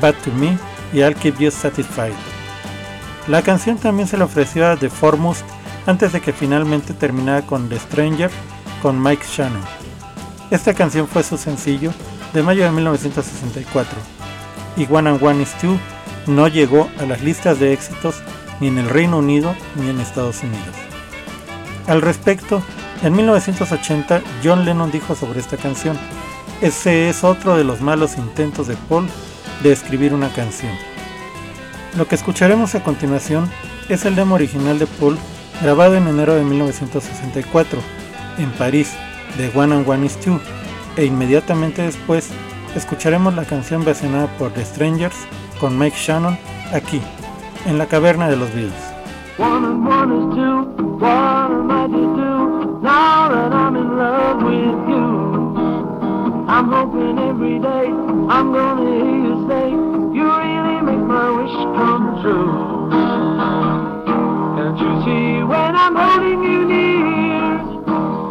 Bad 0.00 0.14
to 0.22 0.30
Me 0.30 0.56
y 0.92 1.00
I'll 1.00 1.16
Keep 1.16 1.40
You 1.40 1.50
Satisfied. 1.50 2.12
La 3.26 3.42
canción 3.42 3.76
también 3.76 4.06
se 4.06 4.16
le 4.16 4.22
ofreció 4.22 4.68
a 4.68 4.76
The 4.76 4.88
Foremost 4.88 5.44
antes 5.86 6.12
de 6.12 6.20
que 6.20 6.32
finalmente 6.32 6.94
terminara 6.94 7.42
con 7.42 7.68
The 7.68 7.80
Stranger 7.80 8.30
con 8.82 9.02
Mike 9.02 9.24
Shannon. 9.28 9.64
Esta 10.52 10.74
canción 10.74 11.08
fue 11.08 11.24
su 11.24 11.36
sencillo 11.36 11.92
de 12.32 12.44
mayo 12.44 12.62
de 12.62 12.70
1964 12.70 13.98
y 14.76 14.86
One 14.88 15.10
and 15.10 15.20
One 15.20 15.42
Is 15.42 15.54
Two 15.54 15.76
no 16.28 16.46
llegó 16.46 16.88
a 17.00 17.04
las 17.04 17.20
listas 17.20 17.58
de 17.58 17.72
éxitos 17.72 18.22
ni 18.60 18.68
en 18.68 18.78
el 18.78 18.88
Reino 18.88 19.18
Unido 19.18 19.56
ni 19.74 19.90
en 19.90 19.98
Estados 19.98 20.40
Unidos. 20.44 20.76
Al 21.88 22.00
respecto, 22.00 22.62
en 23.02 23.14
1980 23.14 24.22
John 24.42 24.64
Lennon 24.64 24.90
dijo 24.90 25.14
sobre 25.14 25.40
esta 25.40 25.56
canción, 25.56 25.98
ese 26.60 27.08
es 27.08 27.24
otro 27.24 27.56
de 27.56 27.64
los 27.64 27.80
malos 27.80 28.16
intentos 28.16 28.68
de 28.68 28.76
Paul 28.88 29.08
de 29.62 29.72
escribir 29.72 30.14
una 30.14 30.28
canción. 30.32 30.72
Lo 31.96 32.06
que 32.06 32.14
escucharemos 32.14 32.74
a 32.74 32.82
continuación 32.82 33.50
es 33.88 34.04
el 34.04 34.14
demo 34.14 34.36
original 34.36 34.78
de 34.78 34.86
Paul 34.86 35.18
grabado 35.60 35.96
en 35.96 36.08
enero 36.08 36.34
de 36.34 36.44
1964 36.44 37.80
en 38.38 38.50
París 38.52 38.92
de 39.36 39.50
One 39.54 39.74
and 39.74 39.88
One 39.88 40.06
Is 40.06 40.18
Two 40.20 40.40
e 40.96 41.04
inmediatamente 41.04 41.82
después 41.82 42.30
escucharemos 42.74 43.34
la 43.34 43.44
canción 43.44 43.84
versionada 43.84 44.28
por 44.38 44.52
The 44.52 44.64
Strangers 44.64 45.16
con 45.60 45.78
Mike 45.78 45.96
Shannon 45.96 46.38
aquí, 46.72 47.00
en 47.66 47.78
la 47.78 47.86
caverna 47.86 48.28
de 48.28 48.36
los 48.36 48.52
Beatles. 48.54 48.72
Every 57.32 57.58
day 57.58 57.86
I'm 58.34 58.52
gonna 58.52 58.82
hear 58.82 59.16
you 59.26 59.34
say 59.48 59.70
you 59.70 60.24
really 60.44 60.82
make 60.82 61.04
my 61.16 61.28
wish 61.38 61.56
come 61.78 62.20
true. 62.20 62.90
Can't 64.56 64.78
you 64.78 64.92
see 65.04 65.42
when 65.42 65.72
I'm 65.82 65.96
holding 65.96 66.42
you 66.44 66.60
near 66.66 67.58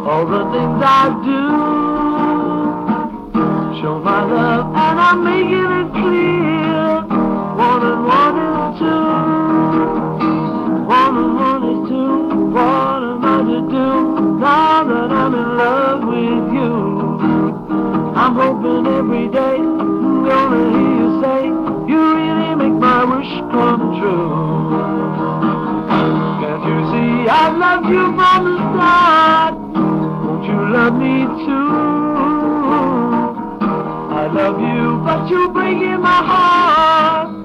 all 0.08 0.24
the 0.24 0.42
things 0.54 0.80
I 0.86 1.02
do? 1.30 1.42
Show 3.82 3.98
my 3.98 4.22
love 4.22 4.66
and 4.66 5.00
I'm 5.00 5.24
making 5.24 5.70
it 5.80 5.92
clear. 6.00 6.31
Loved 27.72 27.88
you 27.88 28.04
from 28.16 28.44
the? 28.44 29.54
Won't 30.26 30.44
you 30.44 30.58
love 30.72 30.94
me 30.94 31.24
too? 31.44 31.70
I 34.12 34.26
love 34.30 34.60
you, 34.60 35.00
but 35.04 35.30
you're 35.30 35.48
breaking 35.48 36.00
my 36.00 36.22
heart. 36.22 37.41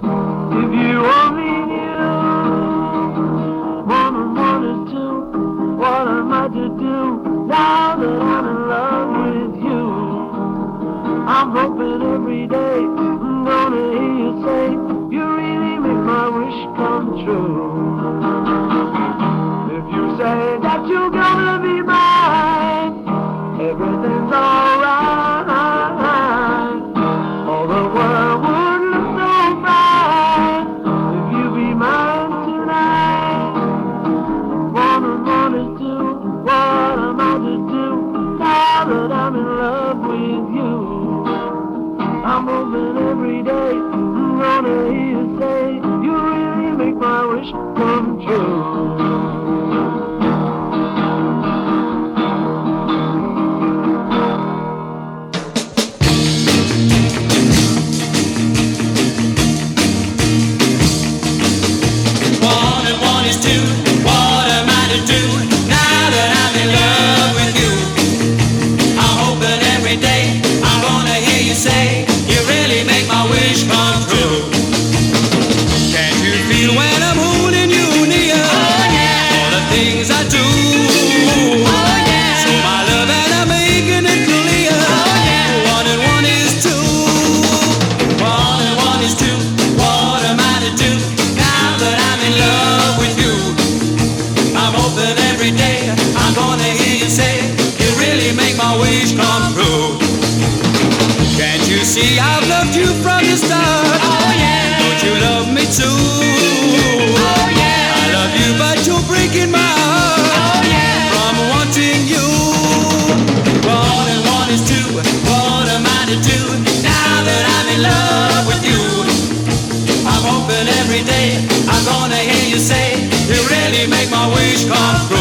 come 124.68 125.08
through. 125.08 125.17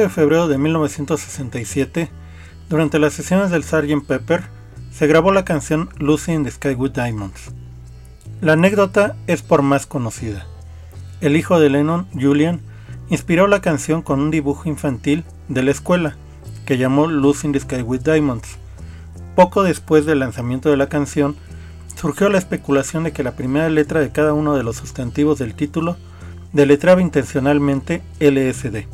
de 0.00 0.08
febrero 0.08 0.48
de 0.48 0.58
1967, 0.58 2.10
durante 2.68 2.98
las 2.98 3.12
sesiones 3.12 3.50
del 3.50 3.64
Sgt. 3.64 4.06
Pepper, 4.06 4.42
se 4.92 5.06
grabó 5.06 5.32
la 5.32 5.44
canción 5.44 5.90
Lucy 5.98 6.32
in 6.32 6.44
the 6.44 6.50
Sky 6.50 6.70
with 6.70 6.92
Diamonds. 6.92 7.52
La 8.40 8.54
anécdota 8.54 9.16
es 9.26 9.42
por 9.42 9.62
más 9.62 9.86
conocida. 9.86 10.46
El 11.20 11.36
hijo 11.36 11.60
de 11.60 11.70
Lennon, 11.70 12.06
Julian, 12.18 12.60
inspiró 13.10 13.46
la 13.46 13.60
canción 13.60 14.02
con 14.02 14.20
un 14.20 14.30
dibujo 14.30 14.68
infantil 14.68 15.24
de 15.48 15.62
la 15.62 15.70
escuela, 15.70 16.16
que 16.64 16.78
llamó 16.78 17.06
Lucy 17.06 17.46
in 17.46 17.52
the 17.52 17.60
Sky 17.60 17.82
with 17.82 18.00
Diamonds. 18.00 18.56
Poco 19.36 19.62
después 19.62 20.06
del 20.06 20.20
lanzamiento 20.20 20.70
de 20.70 20.76
la 20.76 20.88
canción, 20.88 21.36
surgió 21.96 22.28
la 22.30 22.38
especulación 22.38 23.04
de 23.04 23.12
que 23.12 23.22
la 23.22 23.36
primera 23.36 23.68
letra 23.68 24.00
de 24.00 24.10
cada 24.10 24.32
uno 24.32 24.56
de 24.56 24.62
los 24.62 24.76
sustantivos 24.76 25.38
del 25.38 25.54
título 25.54 25.96
deletraba 26.52 27.02
intencionalmente 27.02 28.02
LSD. 28.20 28.86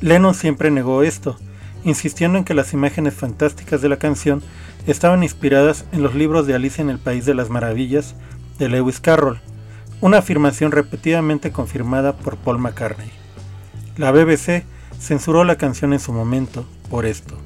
Lennon 0.00 0.34
siempre 0.34 0.70
negó 0.70 1.02
esto, 1.02 1.36
insistiendo 1.84 2.38
en 2.38 2.44
que 2.44 2.54
las 2.54 2.72
imágenes 2.72 3.14
fantásticas 3.14 3.82
de 3.82 3.88
la 3.88 3.98
canción 3.98 4.42
estaban 4.86 5.22
inspiradas 5.22 5.84
en 5.92 6.02
los 6.02 6.14
libros 6.14 6.46
de 6.46 6.54
Alicia 6.54 6.82
en 6.82 6.90
el 6.90 6.98
País 6.98 7.26
de 7.26 7.34
las 7.34 7.50
Maravillas 7.50 8.14
de 8.58 8.68
Lewis 8.68 9.00
Carroll, 9.00 9.40
una 10.00 10.18
afirmación 10.18 10.72
repetidamente 10.72 11.52
confirmada 11.52 12.16
por 12.16 12.36
Paul 12.36 12.58
McCartney. 12.58 13.10
La 13.96 14.10
BBC 14.10 14.64
censuró 14.98 15.44
la 15.44 15.56
canción 15.56 15.92
en 15.92 16.00
su 16.00 16.12
momento 16.12 16.64
por 16.88 17.04
esto. 17.04 17.36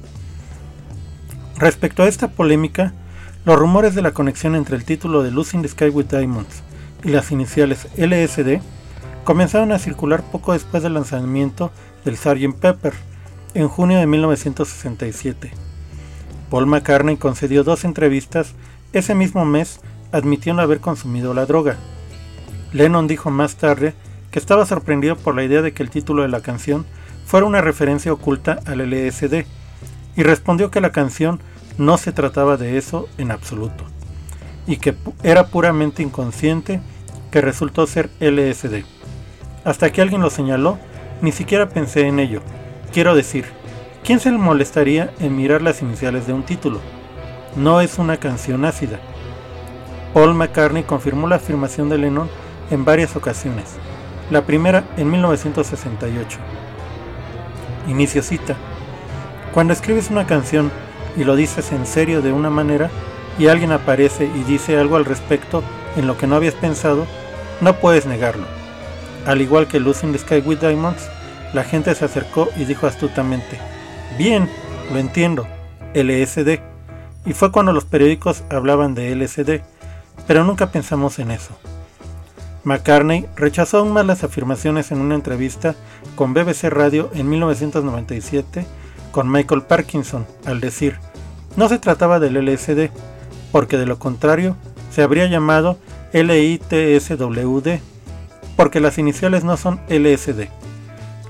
Respecto 1.57 2.03
a 2.03 2.07
esta 2.07 2.29
polémica, 2.29 2.93
los 3.45 3.59
rumores 3.59 3.95
de 3.95 4.01
la 4.01 4.11
conexión 4.11 4.55
entre 4.55 4.75
el 4.75 4.85
título 4.85 5.23
de 5.23 5.29
in 5.29 5.61
the 5.61 5.67
Sky 5.67 5.89
with 5.89 6.05
Diamonds 6.05 6.63
y 7.03 7.09
las 7.09 7.31
iniciales 7.31 7.87
LSD 7.97 8.61
comenzaron 9.23 9.71
a 9.71 9.79
circular 9.79 10.23
poco 10.23 10.53
después 10.53 10.83
del 10.83 10.93
lanzamiento 10.95 11.71
del 12.05 12.17
Sgt. 12.17 12.55
Pepper, 12.59 12.93
en 13.53 13.67
junio 13.67 13.99
de 13.99 14.07
1967. 14.07 15.51
Paul 16.49 16.67
McCartney 16.67 17.17
concedió 17.17 17.63
dos 17.63 17.83
entrevistas 17.83 18.53
ese 18.93 19.15
mismo 19.15 19.43
mes 19.43 19.81
admitiendo 20.11 20.61
haber 20.61 20.79
consumido 20.79 21.33
la 21.33 21.45
droga. 21.45 21.77
Lennon 22.71 23.07
dijo 23.07 23.29
más 23.31 23.55
tarde 23.55 23.93
que 24.31 24.39
estaba 24.39 24.65
sorprendido 24.65 25.15
por 25.15 25.35
la 25.35 25.43
idea 25.43 25.61
de 25.61 25.73
que 25.73 25.83
el 25.83 25.89
título 25.89 26.21
de 26.21 26.29
la 26.29 26.41
canción 26.41 26.85
fuera 27.25 27.45
una 27.45 27.61
referencia 27.61 28.13
oculta 28.13 28.59
al 28.65 28.79
LSD, 28.79 29.45
y 30.15 30.23
respondió 30.23 30.71
que 30.71 30.81
la 30.81 30.91
canción 30.91 31.39
no 31.77 31.97
se 31.97 32.11
trataba 32.11 32.57
de 32.57 32.77
eso 32.77 33.09
en 33.17 33.31
absoluto, 33.31 33.83
y 34.67 34.77
que 34.77 34.95
era 35.23 35.47
puramente 35.47 36.03
inconsciente 36.03 36.79
que 37.31 37.41
resultó 37.41 37.87
ser 37.87 38.09
LSD. 38.19 38.85
Hasta 39.65 39.91
que 39.91 40.01
alguien 40.01 40.21
lo 40.21 40.29
señaló, 40.29 40.77
ni 41.21 41.31
siquiera 41.31 41.69
pensé 41.69 42.07
en 42.07 42.19
ello. 42.19 42.41
Quiero 42.93 43.15
decir, 43.15 43.45
¿quién 44.03 44.19
se 44.19 44.31
le 44.31 44.37
molestaría 44.37 45.11
en 45.19 45.35
mirar 45.35 45.61
las 45.61 45.81
iniciales 45.81 46.27
de 46.27 46.33
un 46.33 46.43
título? 46.43 46.79
No 47.55 47.81
es 47.81 47.97
una 47.97 48.17
canción 48.17 48.65
ácida. 48.65 48.99
Paul 50.13 50.33
McCartney 50.33 50.83
confirmó 50.83 51.27
la 51.27 51.37
afirmación 51.37 51.89
de 51.89 51.97
Lennon 51.97 52.29
en 52.71 52.85
varias 52.85 53.15
ocasiones. 53.15 53.75
La 54.31 54.43
primera 54.43 54.83
en 54.97 55.11
1968. 55.11 56.39
Inicio 57.87 58.23
cita. 58.23 58.55
Cuando 59.53 59.73
escribes 59.73 60.09
una 60.09 60.25
canción 60.25 60.71
y 61.15 61.23
lo 61.23 61.35
dices 61.35 61.71
en 61.71 61.85
serio 61.85 62.21
de 62.21 62.33
una 62.33 62.49
manera 62.49 62.89
y 63.37 63.47
alguien 63.47 63.71
aparece 63.71 64.25
y 64.25 64.43
dice 64.43 64.77
algo 64.77 64.95
al 64.95 65.05
respecto 65.05 65.63
en 65.95 66.07
lo 66.07 66.17
que 66.17 66.27
no 66.27 66.35
habías 66.35 66.55
pensado, 66.55 67.05
no 67.61 67.73
puedes 67.75 68.05
negarlo. 68.05 68.64
Al 69.25 69.41
igual 69.41 69.67
que 69.67 69.79
Lucy 69.79 70.05
in 70.05 70.13
the 70.13 70.19
Sky 70.19 70.39
with 70.39 70.59
Diamonds, 70.59 71.09
la 71.53 71.63
gente 71.63 71.93
se 71.95 72.05
acercó 72.05 72.49
y 72.57 72.65
dijo 72.65 72.85
astutamente, 72.87 73.57
bien, 74.17 74.49
lo 74.91 74.99
entiendo, 74.99 75.47
LSD. 75.93 76.59
Y 77.25 77.33
fue 77.33 77.51
cuando 77.51 77.73
los 77.73 77.85
periódicos 77.85 78.43
hablaban 78.49 78.93
de 78.93 79.15
LSD, 79.15 79.61
pero 80.27 80.43
nunca 80.43 80.71
pensamos 80.71 81.17
en 81.19 81.31
eso. 81.31 81.57
McCartney 82.63 83.27
rechazó 83.35 83.77
aún 83.79 83.91
más 83.91 84.05
las 84.05 84.23
afirmaciones 84.23 84.91
en 84.91 84.99
una 84.99 85.15
entrevista 85.15 85.75
con 86.15 86.33
BBC 86.33 86.65
Radio 86.65 87.09
en 87.13 87.29
1997 87.29 88.65
con 89.11 89.31
Michael 89.31 89.61
Parkinson, 89.61 90.25
al 90.45 90.59
decir, 90.59 90.97
no 91.55 91.69
se 91.69 91.79
trataba 91.79 92.19
del 92.19 92.35
LSD, 92.35 92.89
porque 93.51 93.77
de 93.77 93.85
lo 93.85 93.97
contrario 93.97 94.57
se 94.91 95.03
habría 95.03 95.27
llamado 95.27 95.77
LITSWD, 96.11 97.79
porque 98.55 98.79
las 98.79 98.97
iniciales 98.97 99.43
no 99.43 99.57
son 99.57 99.81
LSD. 99.89 100.49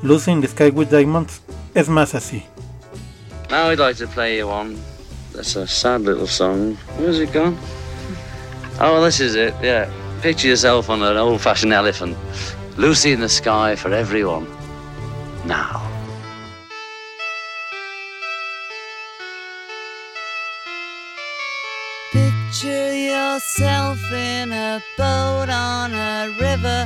Lucy 0.01 0.31
in 0.31 0.41
the 0.41 0.47
Sky 0.47 0.69
with 0.69 0.89
Diamonds 0.89 1.41
es 1.73 1.89
más 1.89 2.13
así. 2.13 2.43
Now 3.49 3.69
we'd 3.69 3.79
like 3.79 3.97
to 3.97 4.07
play 4.07 4.38
you 4.38 4.47
one. 4.47 4.77
That's 5.33 5.55
a 5.55 5.67
sad 5.67 6.01
little 6.01 6.27
song. 6.27 6.77
Where's 6.97 7.19
it 7.19 7.33
gone? 7.33 7.57
Oh, 8.79 9.03
this 9.03 9.19
is 9.19 9.35
it, 9.35 9.53
yeah. 9.61 9.89
Picture 10.21 10.47
yourself 10.47 10.89
on 10.89 11.01
an 11.01 11.17
old 11.17 11.41
fashioned 11.41 11.73
elephant. 11.73 12.17
Lucy 12.77 13.11
in 13.11 13.19
the 13.19 13.29
sky 13.29 13.75
for 13.75 13.93
everyone. 13.93 14.47
Now. 15.45 15.81
Picture 22.11 22.95
yourself 22.95 23.99
in 24.11 24.51
a 24.51 24.81
boat 24.97 25.49
on 25.49 25.93
a 25.93 26.33
river 26.39 26.85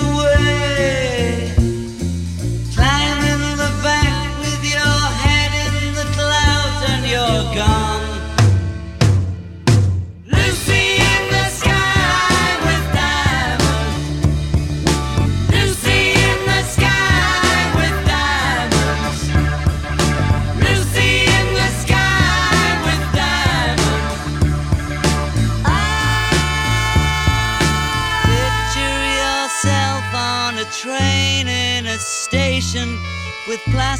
away. 0.00 1.49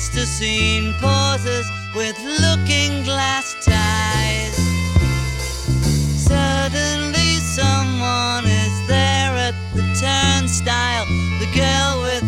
With 0.01 0.13
plasticine 0.13 0.95
pauses 0.95 1.71
with 1.95 2.19
looking 2.41 3.03
glass 3.05 3.55
ties. 3.65 4.57
Suddenly, 6.25 7.37
someone 7.41 8.47
is 8.47 8.87
there 8.87 9.35
at 9.37 9.55
the 9.75 9.83
turnstile. 10.01 11.05
The 11.39 11.51
girl 11.55 12.03
with 12.03 12.20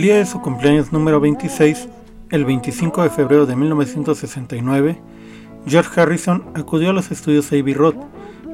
El 0.00 0.04
día 0.04 0.16
de 0.16 0.24
su 0.24 0.40
cumpleaños 0.40 0.94
número 0.94 1.20
26, 1.20 1.86
el 2.30 2.46
25 2.46 3.02
de 3.02 3.10
febrero 3.10 3.44
de 3.44 3.54
1969, 3.54 4.98
George 5.66 6.00
Harrison 6.00 6.42
acudió 6.54 6.88
a 6.88 6.92
los 6.94 7.10
estudios 7.10 7.52
Abbey 7.52 7.74
Road 7.74 7.96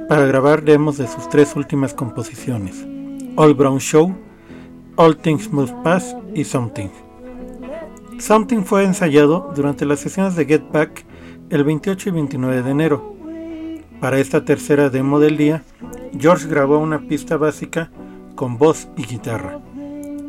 para 0.08 0.26
grabar 0.26 0.64
demos 0.64 0.98
de 0.98 1.06
sus 1.06 1.28
tres 1.28 1.54
últimas 1.54 1.94
composiciones, 1.94 2.84
All 3.36 3.54
Brown 3.54 3.78
Show, 3.78 4.12
All 4.96 5.16
Things 5.18 5.52
Must 5.52 5.72
Pass 5.84 6.16
y 6.34 6.42
Something. 6.42 6.88
Something 8.18 8.64
fue 8.64 8.82
ensayado 8.82 9.52
durante 9.54 9.86
las 9.86 10.00
sesiones 10.00 10.34
de 10.34 10.46
Get 10.46 10.72
Back 10.72 11.04
el 11.50 11.62
28 11.62 12.08
y 12.08 12.12
29 12.12 12.62
de 12.62 12.70
enero. 12.72 13.14
Para 14.00 14.18
esta 14.18 14.44
tercera 14.44 14.90
demo 14.90 15.20
del 15.20 15.36
día, 15.36 15.62
George 16.18 16.48
grabó 16.48 16.80
una 16.80 17.06
pista 17.06 17.36
básica 17.36 17.92
con 18.34 18.58
voz 18.58 18.88
y 18.96 19.04
guitarra. 19.04 19.60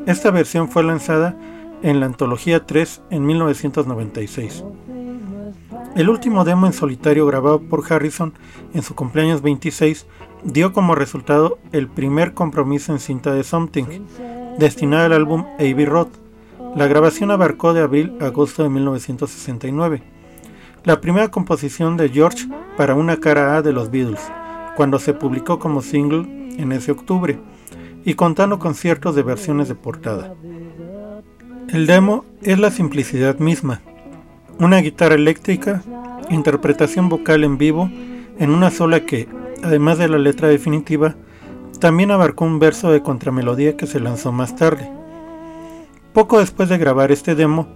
Esta 0.07 0.31
versión 0.31 0.69
fue 0.69 0.85
lanzada 0.85 1.35
en 1.83 1.99
la 1.99 2.05
Antología 2.05 2.65
3 2.65 3.01
en 3.09 3.25
1996. 3.25 4.63
El 5.97 6.09
último 6.09 6.45
demo 6.45 6.65
en 6.65 6.71
solitario 6.71 7.25
grabado 7.25 7.59
por 7.59 7.83
Harrison 7.91 8.33
en 8.73 8.83
su 8.83 8.95
cumpleaños 8.95 9.41
26 9.41 10.05
dio 10.45 10.71
como 10.71 10.95
resultado 10.95 11.59
el 11.73 11.89
primer 11.89 12.33
compromiso 12.33 12.93
en 12.93 12.99
cinta 12.99 13.33
de 13.33 13.43
Something, 13.43 14.05
destinado 14.57 15.07
al 15.07 15.11
álbum 15.11 15.43
Abbey 15.55 15.83
Road. 15.83 16.07
La 16.73 16.87
grabación 16.87 17.29
abarcó 17.29 17.73
de 17.73 17.81
abril 17.81 18.13
a 18.21 18.27
agosto 18.27 18.63
de 18.63 18.69
1969. 18.69 20.03
La 20.85 21.01
primera 21.01 21.31
composición 21.31 21.97
de 21.97 22.07
George 22.07 22.47
para 22.77 22.95
una 22.95 23.17
cara 23.17 23.57
A 23.57 23.61
de 23.61 23.73
los 23.73 23.91
Beatles, 23.91 24.21
cuando 24.77 24.99
se 24.99 25.13
publicó 25.13 25.59
como 25.59 25.81
single 25.81 26.55
en 26.57 26.71
ese 26.71 26.93
octubre 26.93 27.37
y 28.07 28.13
contando 28.13 28.57
con 28.57 28.73
ciertos 28.73 29.15
de 29.15 29.21
versiones 29.21 29.67
de 29.67 29.75
portada. 29.75 30.33
El 31.67 31.87
demo 31.87 32.23
es 32.41 32.57
la 32.57 32.71
simplicidad 32.71 33.37
misma, 33.39 33.81
una 34.59 34.77
guitarra 34.77 35.15
eléctrica, 35.15 35.83
interpretación 36.29 37.09
vocal 37.09 37.43
en 37.43 37.57
vivo 37.57 37.91
en 38.39 38.51
una 38.51 38.71
sola 38.71 39.01
que, 39.01 39.27
además 39.61 39.97
de 39.97 40.07
la 40.07 40.19
letra 40.19 40.47
definitiva, 40.47 41.15
también 41.81 42.11
abarcó 42.11 42.45
un 42.45 42.59
verso 42.59 42.93
de 42.93 43.01
contramelodía 43.01 43.75
que 43.75 43.87
se 43.87 43.99
lanzó 43.99 44.31
más 44.31 44.55
tarde. 44.55 44.89
Poco 46.13 46.39
después 46.39 46.69
de 46.69 46.77
grabar 46.77 47.11
este 47.11 47.35
demo, 47.35 47.67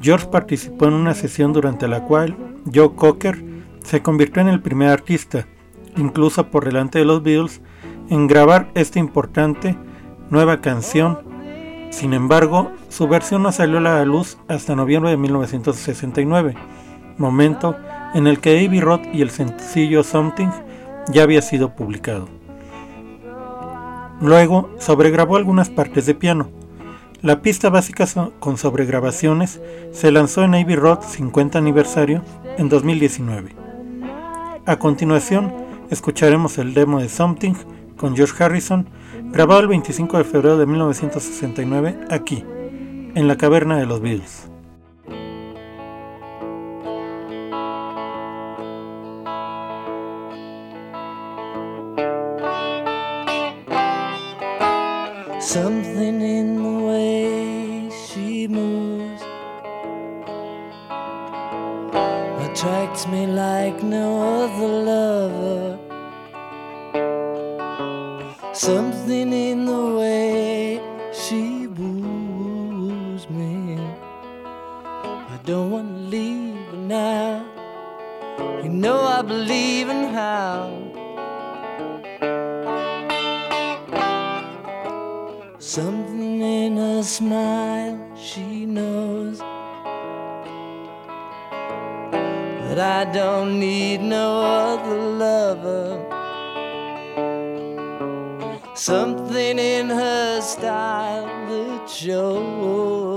George 0.00 0.28
participó 0.28 0.86
en 0.86 0.94
una 0.94 1.12
sesión 1.12 1.52
durante 1.52 1.88
la 1.88 2.04
cual 2.04 2.38
Joe 2.74 2.94
Cocker 2.94 3.44
se 3.84 4.00
convirtió 4.00 4.40
en 4.40 4.48
el 4.48 4.62
primer 4.62 4.88
artista, 4.88 5.46
incluso 5.98 6.46
por 6.50 6.64
delante 6.64 7.00
de 7.00 7.04
los 7.04 7.22
Beatles, 7.22 7.60
en 8.08 8.26
grabar 8.26 8.70
esta 8.74 8.98
importante 8.98 9.76
nueva 10.30 10.60
canción. 10.60 11.18
Sin 11.90 12.12
embargo, 12.12 12.72
su 12.88 13.08
versión 13.08 13.42
no 13.42 13.52
salió 13.52 13.78
a 13.78 13.82
la 13.82 14.04
luz 14.04 14.38
hasta 14.48 14.74
noviembre 14.74 15.10
de 15.10 15.16
1969, 15.16 16.54
momento 17.18 17.76
en 18.14 18.26
el 18.26 18.40
que 18.40 18.64
Abbey 18.64 18.80
Road 18.80 19.00
y 19.12 19.22
el 19.22 19.30
sencillo 19.30 20.02
Something 20.02 20.48
ya 21.08 21.22
había 21.22 21.42
sido 21.42 21.74
publicado. 21.74 22.28
Luego, 24.20 24.70
sobregrabó 24.78 25.36
algunas 25.36 25.70
partes 25.70 26.06
de 26.06 26.14
piano. 26.14 26.48
La 27.20 27.42
pista 27.42 27.70
básica 27.70 28.06
con 28.38 28.58
sobregrabaciones 28.58 29.60
se 29.92 30.12
lanzó 30.12 30.44
en 30.44 30.54
Abbey 30.54 30.76
Road 30.76 31.00
50 31.02 31.58
aniversario 31.58 32.22
en 32.58 32.68
2019. 32.68 33.54
A 34.66 34.76
continuación, 34.76 35.52
escucharemos 35.90 36.58
el 36.58 36.74
demo 36.74 37.00
de 37.00 37.08
Something 37.08 37.54
con 37.96 38.16
George 38.16 38.42
Harrison, 38.42 38.86
grabado 39.32 39.60
el 39.60 39.68
25 39.68 40.18
de 40.18 40.24
febrero 40.24 40.58
de 40.58 40.66
1969 40.66 41.98
aquí, 42.10 42.44
en 43.14 43.28
la 43.28 43.36
caverna 43.36 43.78
de 43.78 43.86
los 43.86 44.00
Beatles. 44.00 44.48
Something 55.40 56.20
in 56.20 56.56
the 56.56 56.84
way 56.86 57.90
she 57.90 58.48
moves 58.48 59.22
attracts 62.40 63.06
me 63.06 63.26
like 63.26 63.82
no 63.82 64.44
other 64.44 64.66
lover. 64.66 65.63
Something 68.54 69.32
in 69.32 69.66
the 69.66 69.96
way 69.98 70.80
she 71.12 71.66
woos 71.66 73.28
me. 73.28 73.76
I 74.94 75.40
don't 75.44 75.72
want 75.72 75.88
to 75.88 76.00
leave 76.16 76.64
her 76.68 76.76
now. 76.76 77.44
You 78.62 78.68
know 78.68 79.00
I 79.00 79.22
believe 79.22 79.88
in 79.88 80.04
how. 80.14 80.70
Something 85.58 86.40
in 86.40 86.76
her 86.76 87.02
smile, 87.02 87.98
she 88.16 88.66
knows 88.66 89.40
that 92.68 92.78
I 92.78 93.04
don't 93.12 93.58
need 93.58 94.00
no 94.00 94.42
other 94.42 94.96
lover. 94.96 96.13
Something 98.84 99.58
in 99.58 99.88
her 99.88 100.42
style 100.42 101.24
that 101.48 101.88
shows 101.88 103.13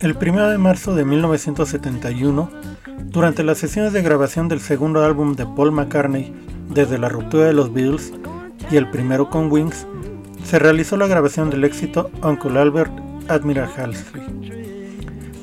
El 0.00 0.16
1 0.20 0.48
de 0.48 0.58
marzo 0.58 0.96
de 0.96 1.04
1971, 1.04 2.50
durante 3.04 3.44
las 3.44 3.58
sesiones 3.58 3.92
de 3.92 4.02
grabación 4.02 4.48
del 4.48 4.58
segundo 4.58 5.04
álbum 5.04 5.36
de 5.36 5.46
Paul 5.46 5.70
McCartney 5.70 6.34
desde 6.70 6.98
la 6.98 7.08
ruptura 7.08 7.44
de 7.44 7.52
los 7.52 7.72
Beatles 7.72 8.12
y 8.68 8.76
el 8.76 8.90
primero 8.90 9.30
con 9.30 9.52
Wings, 9.52 9.86
se 10.42 10.58
realizó 10.58 10.96
la 10.96 11.06
grabación 11.06 11.50
del 11.50 11.62
éxito 11.62 12.10
Uncle 12.22 12.58
Albert 12.58 12.92
Admiral 13.28 13.70
Halsey. 13.76 14.61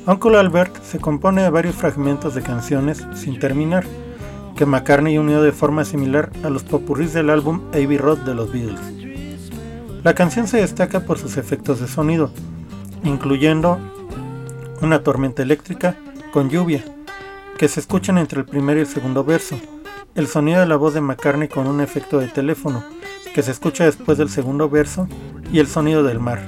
Uncle 0.06 0.38
Albert 0.38 0.82
se 0.82 0.98
compone 0.98 1.42
de 1.42 1.50
varios 1.50 1.76
fragmentos 1.76 2.34
de 2.34 2.42
canciones 2.42 3.06
sin 3.14 3.38
terminar, 3.38 3.84
que 4.56 4.64
McCartney 4.64 5.18
unió 5.18 5.42
de 5.42 5.52
forma 5.52 5.84
similar 5.84 6.30
a 6.42 6.48
los 6.48 6.62
popurrís 6.62 7.12
del 7.12 7.28
álbum 7.28 7.60
Abbey 7.72 7.98
Road 7.98 8.18
de 8.18 8.34
los 8.34 8.50
Beatles. 8.50 8.80
La 10.02 10.14
canción 10.14 10.48
se 10.48 10.56
destaca 10.56 11.00
por 11.00 11.18
sus 11.18 11.36
efectos 11.36 11.80
de 11.80 11.86
sonido, 11.86 12.30
incluyendo 13.04 13.78
una 14.80 15.02
tormenta 15.02 15.42
eléctrica 15.42 15.96
con 16.32 16.48
lluvia, 16.48 16.82
que 17.58 17.68
se 17.68 17.80
escuchan 17.80 18.16
entre 18.16 18.40
el 18.40 18.46
primer 18.46 18.78
y 18.78 18.80
el 18.80 18.86
segundo 18.86 19.22
verso, 19.22 19.60
el 20.14 20.26
sonido 20.26 20.60
de 20.60 20.66
la 20.66 20.76
voz 20.76 20.94
de 20.94 21.02
McCartney 21.02 21.48
con 21.48 21.66
un 21.66 21.82
efecto 21.82 22.18
de 22.18 22.28
teléfono, 22.28 22.82
que 23.34 23.42
se 23.42 23.50
escucha 23.50 23.84
después 23.84 24.16
del 24.16 24.30
segundo 24.30 24.70
verso, 24.70 25.06
y 25.52 25.58
el 25.58 25.66
sonido 25.66 26.02
del 26.02 26.20
mar, 26.20 26.40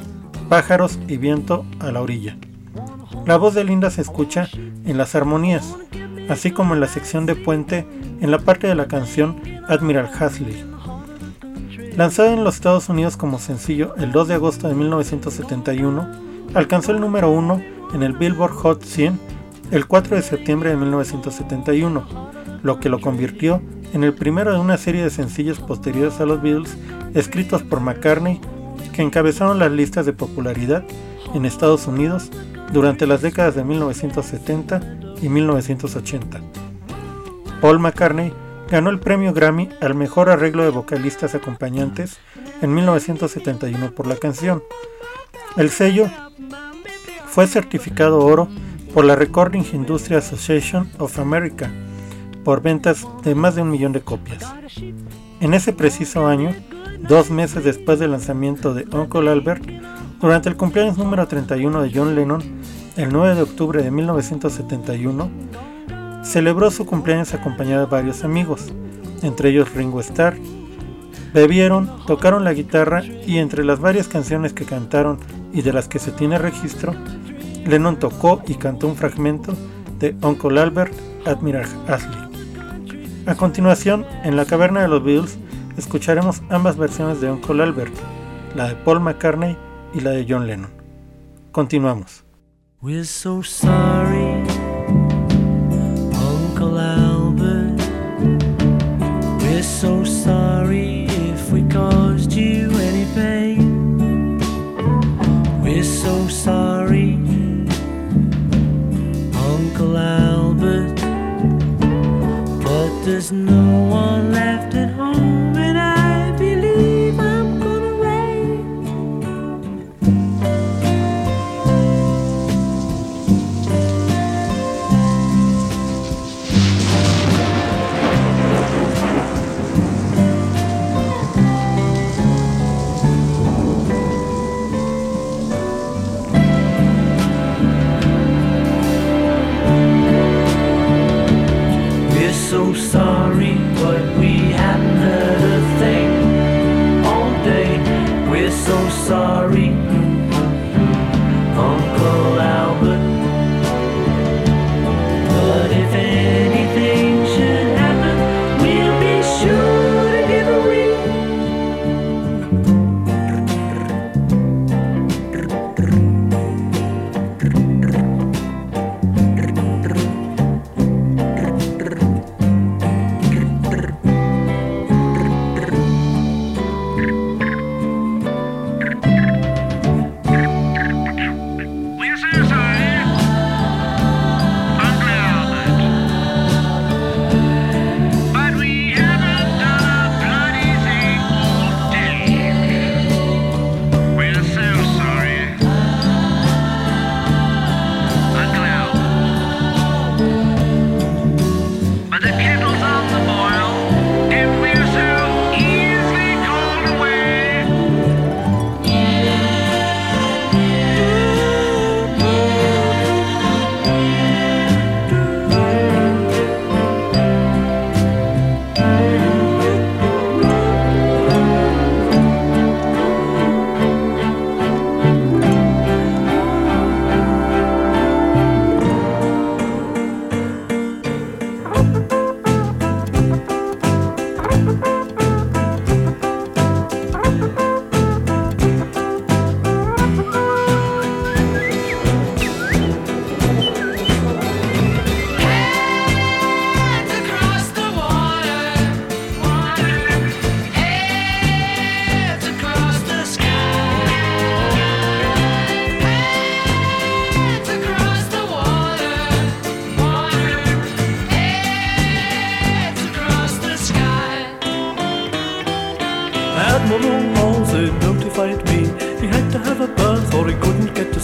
pájaros 0.49 0.99
y 1.07 1.19
viento 1.19 1.67
a 1.81 1.93
la 1.93 2.01
orilla. 2.01 2.39
La 3.25 3.37
voz 3.37 3.55
de 3.55 3.63
Linda 3.63 3.89
se 3.91 4.01
escucha 4.01 4.49
en 4.85 4.99
las 4.99 5.15
armonías, 5.15 5.77
así 6.29 6.51
como 6.51 6.75
en 6.75 6.81
la 6.81 6.89
sección 6.89 7.25
de 7.25 7.37
puente 7.37 7.87
en 8.21 8.33
la 8.33 8.41
parte 8.41 8.67
de 8.67 8.75
la 8.75 8.89
canción 8.89 9.41
Admiral 9.69 10.11
Hasley. 10.19 10.65
Lanzada 11.97 12.33
en 12.33 12.43
los 12.43 12.57
Estados 12.57 12.89
Unidos 12.89 13.17
como 13.17 13.39
sencillo 13.39 13.95
el 13.97 14.11
2 14.11 14.27
de 14.27 14.35
agosto 14.35 14.67
de 14.67 14.75
1971, 14.75 16.09
alcanzó 16.55 16.91
el 16.91 17.01
número 17.01 17.31
1 17.31 17.63
en 17.95 18.03
el 18.03 18.15
Billboard 18.15 18.55
Hot 18.55 18.83
100 18.83 19.21
el 19.71 19.87
4 19.87 20.17
de 20.17 20.23
septiembre 20.23 20.71
de 20.71 20.77
1971, 20.77 22.05
lo 22.63 22.81
que 22.81 22.89
lo 22.89 23.01
convirtió 23.01 23.63
en 23.93 24.03
el 24.03 24.15
primero 24.15 24.53
de 24.53 24.59
una 24.59 24.79
serie 24.79 25.05
de 25.05 25.11
sencillos 25.11 25.61
posteriores 25.61 26.21
a 26.21 26.27
los 26.27 26.43
Beatles 26.43 26.77
escritos 27.15 27.63
por 27.63 27.81
McCartney 27.81 28.41
que 28.93 29.03
encabezaron 29.03 29.61
las 29.61 29.71
listas 29.71 30.07
de 30.07 30.13
popularidad 30.13 30.83
en 31.35 31.47
Estados 31.47 31.87
Unidos 31.87 32.31
durante 32.73 33.07
las 33.07 33.23
décadas 33.23 33.55
de 33.55 33.65
1970 33.65 34.81
y 35.23 35.29
1980. 35.29 36.41
Paul 37.61 37.79
McCartney 37.79 38.33
ganó 38.71 38.91
el 38.91 38.99
premio 38.99 39.33
Grammy 39.33 39.69
al 39.81 39.95
mejor 39.95 40.31
arreglo 40.31 40.65
de 40.65 40.71
vocalistas 40.71 41.35
acompañantes 41.35 42.19
en 42.63 42.75
1971 42.75 43.93
por 43.93 44.07
la 44.07 44.17
canción. 44.17 44.63
El 45.57 45.71
sello 45.71 46.11
fue 47.27 47.47
certificado 47.47 48.19
oro 48.19 48.49
por 48.95 49.05
la 49.05 49.17
Recording 49.17 49.65
Industry 49.73 50.17
Association 50.17 50.91
of 50.99 51.19
America 51.19 51.71
por 52.45 52.63
ventas 52.63 53.07
de 53.23 53.35
más 53.35 53.55
de 53.55 53.63
un 53.63 53.71
millón 53.71 53.93
de 53.93 54.01
copias. 54.01 54.45
En 55.41 55.55
ese 55.55 55.73
preciso 55.73 56.27
año, 56.27 56.55
dos 57.01 57.31
meses 57.31 57.65
después 57.65 57.99
del 57.99 58.13
lanzamiento 58.13 58.75
de 58.75 58.87
Uncle 58.97 59.31
Albert, 59.31 59.63
durante 60.23 60.49
el 60.49 60.57
cumpleaños 60.57 60.97
número 60.97 61.27
31 61.27 61.83
de 61.83 61.91
John 61.93 62.15
Lennon, 62.15 62.41
el 62.97 63.13
9 63.13 63.35
de 63.35 63.43
octubre 63.43 63.83
de 63.83 63.91
1971, 63.91 65.29
celebró 66.23 66.71
su 66.71 66.87
cumpleaños 66.87 67.35
acompañado 67.35 67.85
de 67.85 67.91
varios 67.91 68.23
amigos, 68.23 68.73
entre 69.23 69.49
ellos 69.49 69.75
Ringo 69.75 69.99
Starr. 69.99 70.37
Bebieron, 71.35 71.91
tocaron 72.07 72.45
la 72.45 72.53
guitarra 72.53 73.03
y 73.05 73.39
entre 73.39 73.65
las 73.65 73.81
varias 73.81 74.07
canciones 74.07 74.53
que 74.53 74.65
cantaron 74.65 75.19
y 75.53 75.63
de 75.63 75.73
las 75.73 75.89
que 75.89 75.99
se 75.99 76.13
tiene 76.13 76.39
registro, 76.39 76.95
Lennon 77.67 77.99
tocó 77.99 78.43
y 78.47 78.55
cantó 78.55 78.87
un 78.87 78.95
fragmento 78.95 79.55
de 79.99 80.15
Uncle 80.23 80.61
Albert 80.61 80.95
Admiral 81.27 81.67
Ashley. 81.89 83.27
A 83.27 83.35
continuación, 83.35 84.07
en 84.23 84.37
la 84.37 84.45
caverna 84.45 84.83
de 84.83 84.89
los 84.89 85.03
Beatles, 85.03 85.37
escucharemos 85.77 86.43
ambas 86.49 86.77
versiones 86.77 87.21
de 87.21 87.29
Uncle 87.29 87.61
Albert, 87.61 87.95
la 88.55 88.69
de 88.69 88.77
Paul 88.77 89.01
McCartney 89.01 89.57
y 89.95 90.01
la 90.01 90.11
de 90.11 90.27
John 90.29 90.47
Lennon. 90.47 90.71
Continuamos. 91.53 92.25
We're 92.81 93.05
so 93.05 93.43
sorry, 93.43 94.43
Uncle 96.13 96.79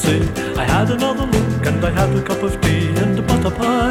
sea. 0.09 0.23
I 0.57 0.65
had 0.65 0.91
another 0.91 1.27
look 1.27 1.67
and 1.67 1.85
I 1.85 1.91
had 1.91 2.11
a 2.17 2.23
cup 2.23 2.43
of 2.43 2.61
tea 2.63 2.89
and 3.03 3.19
a 3.19 3.23
butter 3.23 3.55
pie. 3.61 3.88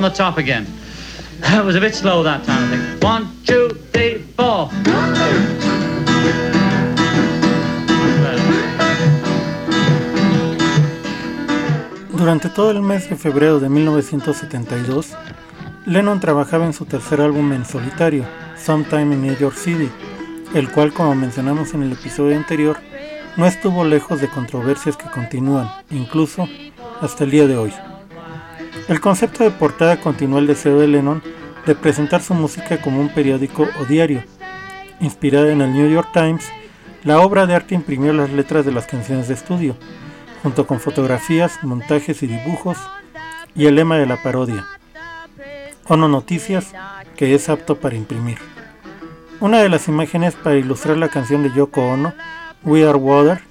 The 0.00 0.10
top 0.10 0.38
again. 0.38 0.64
It 1.42 1.64
was 1.64 1.74
a 1.74 1.80
bit 1.80 1.92
slow 1.92 2.22
that 2.22 2.44
time, 2.44 2.72
I 2.72 2.76
think. 2.76 3.02
One, 3.02 3.26
two, 3.44 3.70
three, 3.92 4.18
four. 4.36 4.70
Durante 12.16 12.48
todo 12.48 12.70
el 12.70 12.80
mes 12.80 13.10
de 13.10 13.16
febrero 13.16 13.58
de 13.58 13.68
1972, 13.68 15.16
Lennon 15.84 16.20
trabajaba 16.20 16.64
en 16.64 16.74
su 16.74 16.84
tercer 16.84 17.20
álbum 17.20 17.52
en 17.52 17.64
solitario, 17.64 18.24
Sometime 18.56 19.14
in 19.14 19.22
New 19.22 19.36
York 19.36 19.56
City, 19.56 19.90
el 20.54 20.70
cual, 20.70 20.92
como 20.92 21.16
mencionamos 21.16 21.74
en 21.74 21.82
el 21.82 21.92
episodio 21.92 22.36
anterior, 22.36 22.78
no 23.36 23.46
estuvo 23.46 23.84
lejos 23.84 24.20
de 24.20 24.28
controversias 24.28 24.96
que 24.96 25.10
continúan, 25.10 25.68
incluso 25.90 26.48
hasta 27.00 27.24
el 27.24 27.32
día 27.32 27.48
de 27.48 27.56
hoy. 27.56 27.72
El 28.88 29.02
concepto 29.02 29.44
de 29.44 29.50
portada 29.50 30.00
continuó 30.00 30.38
el 30.38 30.46
deseo 30.46 30.78
de 30.78 30.88
Lennon 30.88 31.22
de 31.66 31.74
presentar 31.74 32.22
su 32.22 32.32
música 32.32 32.80
como 32.80 33.02
un 33.02 33.10
periódico 33.10 33.68
o 33.78 33.84
diario. 33.84 34.24
Inspirada 35.00 35.52
en 35.52 35.60
el 35.60 35.74
New 35.74 35.90
York 35.90 36.08
Times, 36.14 36.50
la 37.04 37.20
obra 37.20 37.46
de 37.46 37.54
arte 37.54 37.74
imprimió 37.74 38.14
las 38.14 38.30
letras 38.30 38.64
de 38.64 38.72
las 38.72 38.86
canciones 38.86 39.28
de 39.28 39.34
estudio, 39.34 39.76
junto 40.42 40.66
con 40.66 40.80
fotografías, 40.80 41.62
montajes 41.62 42.22
y 42.22 42.28
dibujos, 42.28 42.78
y 43.54 43.66
el 43.66 43.74
lema 43.74 43.98
de 43.98 44.06
la 44.06 44.22
parodia. 44.22 44.64
Ono 45.86 46.08
Noticias, 46.08 46.72
que 47.14 47.34
es 47.34 47.50
apto 47.50 47.76
para 47.76 47.94
imprimir. 47.94 48.38
Una 49.40 49.60
de 49.60 49.68
las 49.68 49.88
imágenes 49.88 50.34
para 50.34 50.56
ilustrar 50.56 50.96
la 50.96 51.10
canción 51.10 51.42
de 51.42 51.52
Yoko 51.52 51.82
Ono, 51.82 52.14
We 52.64 52.88
Are 52.88 52.96
Water, 52.96 53.42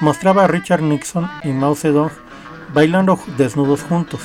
mostraba 0.00 0.44
a 0.44 0.48
Richard 0.48 0.82
Nixon 0.82 1.30
y 1.44 1.48
Mao 1.48 1.74
Zedong 1.74 2.10
bailando 2.72 3.20
desnudos 3.36 3.82
juntos. 3.82 4.22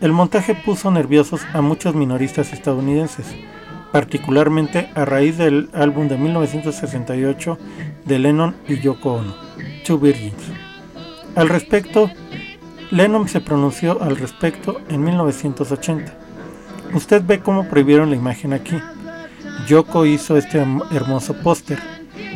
El 0.00 0.12
montaje 0.12 0.54
puso 0.54 0.90
nerviosos 0.90 1.40
a 1.52 1.60
muchos 1.62 1.94
minoristas 1.94 2.52
estadounidenses, 2.52 3.26
particularmente 3.92 4.90
a 4.94 5.04
raíz 5.04 5.38
del 5.38 5.70
álbum 5.72 6.08
de 6.08 6.18
1968 6.18 7.58
de 8.04 8.18
Lennon 8.18 8.54
y 8.68 8.78
Yoko 8.80 9.14
Ono, 9.14 9.34
Two 9.86 9.98
Virgins. 9.98 10.34
Al 11.34 11.48
respecto, 11.48 12.10
Lennon 12.90 13.28
se 13.28 13.40
pronunció 13.40 14.02
al 14.02 14.16
respecto 14.16 14.80
en 14.88 15.02
1980. 15.04 16.12
Usted 16.94 17.22
ve 17.26 17.40
cómo 17.40 17.68
prohibieron 17.68 18.10
la 18.10 18.16
imagen 18.16 18.52
aquí. 18.52 18.76
Yoko 19.66 20.06
hizo 20.06 20.36
este 20.36 20.62
herm- 20.62 20.84
hermoso 20.92 21.34
póster. 21.42 21.78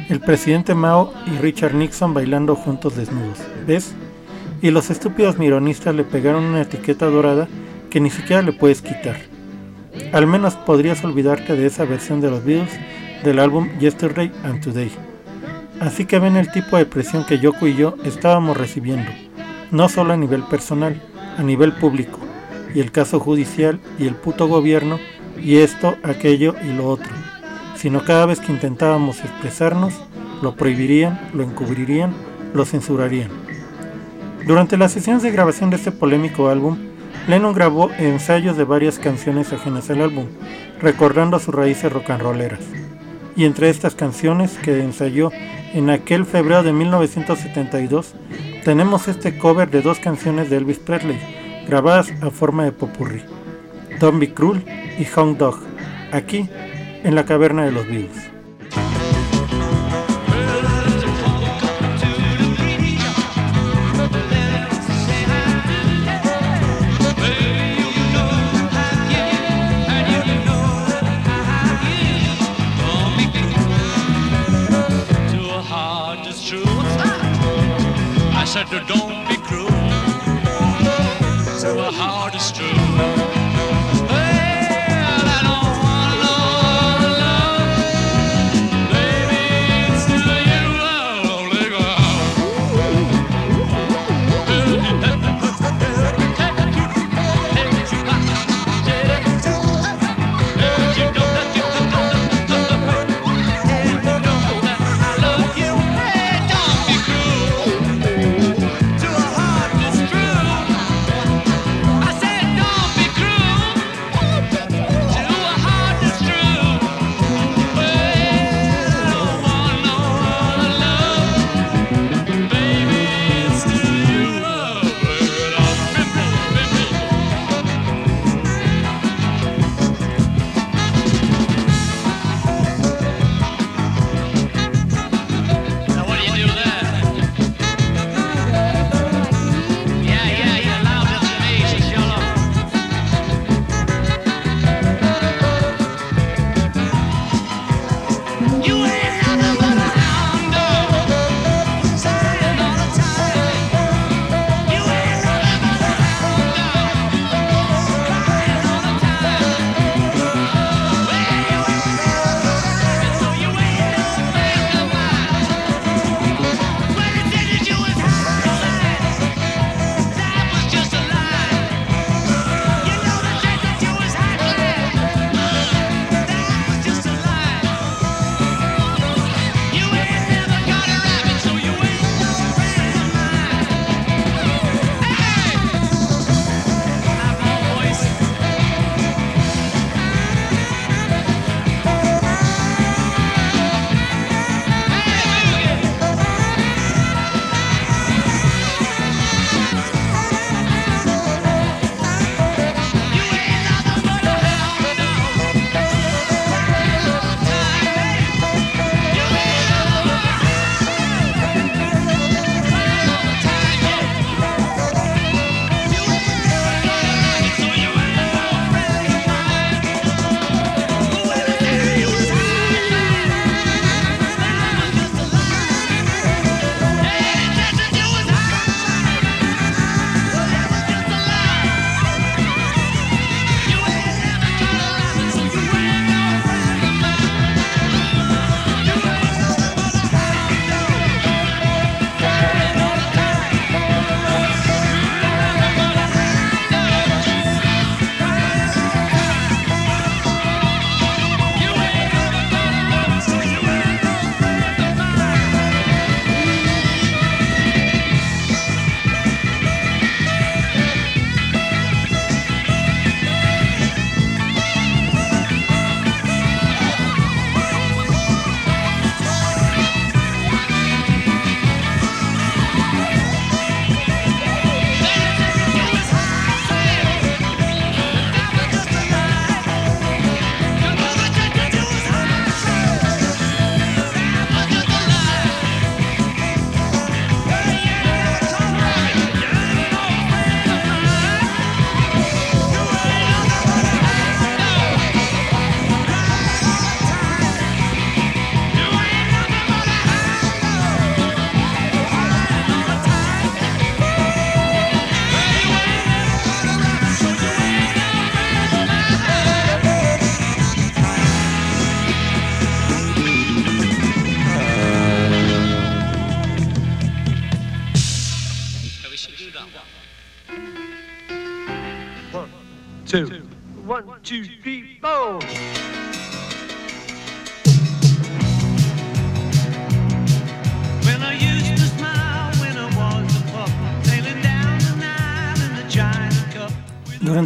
El 0.08 0.20
presidente 0.20 0.74
Mao 0.74 1.12
y 1.26 1.38
Richard 1.38 1.74
Nixon 1.74 2.12
bailando 2.14 2.56
juntos 2.56 2.96
desnudos. 2.96 3.38
¿Ves? 3.66 3.94
Y 4.62 4.70
los 4.70 4.90
estúpidos 4.90 5.38
mironistas 5.38 5.94
le 5.94 6.04
pegaron 6.04 6.44
una 6.44 6.62
etiqueta 6.62 7.06
dorada 7.06 7.48
que 7.88 8.00
ni 8.00 8.11
siquiera 8.11 8.42
le 8.42 8.52
puedes 8.52 8.82
quitar. 8.82 9.16
Al 10.12 10.26
menos 10.26 10.54
podrías 10.54 11.02
olvidarte 11.04 11.56
de 11.56 11.66
esa 11.66 11.84
versión 11.84 12.20
de 12.20 12.30
los 12.30 12.44
Beatles 12.44 12.78
del 13.24 13.38
álbum 13.38 13.68
Yesterday 13.78 14.30
and 14.44 14.62
Today. 14.62 14.90
Así 15.80 16.04
que 16.04 16.18
ven 16.18 16.36
el 16.36 16.52
tipo 16.52 16.76
de 16.76 16.86
presión 16.86 17.24
que 17.24 17.38
Yoko 17.38 17.66
y 17.66 17.74
yo 17.74 17.96
estábamos 18.04 18.56
recibiendo, 18.56 19.11
no 19.70 19.88
solo 19.88 20.12
a 20.12 20.16
nivel 20.16 20.42
personal, 20.42 21.00
a 21.38 21.42
nivel 21.42 21.72
público, 21.72 22.18
y 22.74 22.80
el 22.80 22.92
caso 22.92 23.18
judicial 23.18 23.80
y 23.98 24.06
el 24.06 24.14
puto 24.14 24.46
gobierno, 24.46 24.98
y 25.42 25.56
esto, 25.56 25.96
aquello 26.02 26.54
y 26.62 26.74
lo 26.74 26.86
otro, 26.86 27.12
sino 27.76 28.04
cada 28.04 28.26
vez 28.26 28.40
que 28.40 28.52
intentábamos 28.52 29.20
expresarnos, 29.20 29.94
lo 30.42 30.54
prohibirían, 30.54 31.18
lo 31.32 31.42
encubrirían, 31.44 32.12
lo 32.52 32.66
censurarían. 32.66 33.30
Durante 34.47 34.76
las 34.76 34.93
sesiones 34.93 35.22
de 35.22 35.30
grabación 35.30 35.70
de 35.70 35.76
este 35.76 35.93
polémico 35.93 36.49
álbum, 36.49 36.78
Lennon 37.28 37.53
grabó 37.53 37.91
ensayos 37.99 38.57
de 38.57 38.64
varias 38.64 38.99
canciones 38.99 39.53
ajenas 39.53 39.91
al 39.91 40.01
álbum, 40.01 40.26
recordando 40.80 41.38
sus 41.38 41.55
raíces 41.55 41.93
rock 41.93 42.11
and 42.11 42.22
rolleras. 42.22 42.61
Y 43.36 43.45
entre 43.45 43.68
estas 43.68 43.95
canciones 43.95 44.59
que 44.59 44.82
ensayó 44.82 45.30
en 45.72 45.91
aquel 45.91 46.24
febrero 46.24 46.62
de 46.62 46.72
1972, 46.72 48.14
tenemos 48.64 49.09
este 49.09 49.38
cover 49.38 49.70
de 49.70 49.82
dos 49.82 49.99
canciones 49.99 50.51
de 50.51 50.57
Elvis 50.57 50.78
Presley, 50.78 51.18
grabadas 51.68 52.12
a 52.22 52.30
forma 52.30 52.64
de 52.64 52.72
popurrí, 52.72 53.22
Don't 54.01 54.18
Be 54.18 54.32
Cruel 54.32 54.64
y 54.99 55.07
Hound 55.16 55.38
Dog, 55.38 55.61
aquí 56.12 56.49
en 57.05 57.14
la 57.14 57.24
caverna 57.24 57.64
de 57.64 57.72
los 57.72 57.86
vivos. 57.86 58.30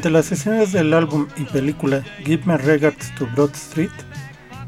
Durante 0.05 0.18
las 0.18 0.26
sesiones 0.26 0.72
del 0.72 0.92
álbum 0.92 1.28
y 1.38 1.44
película 1.44 2.02
Give 2.26 2.42
Me 2.44 2.59
Regards 2.59 3.14
to 3.14 3.26
Broad 3.34 3.55
Street, 3.55 3.88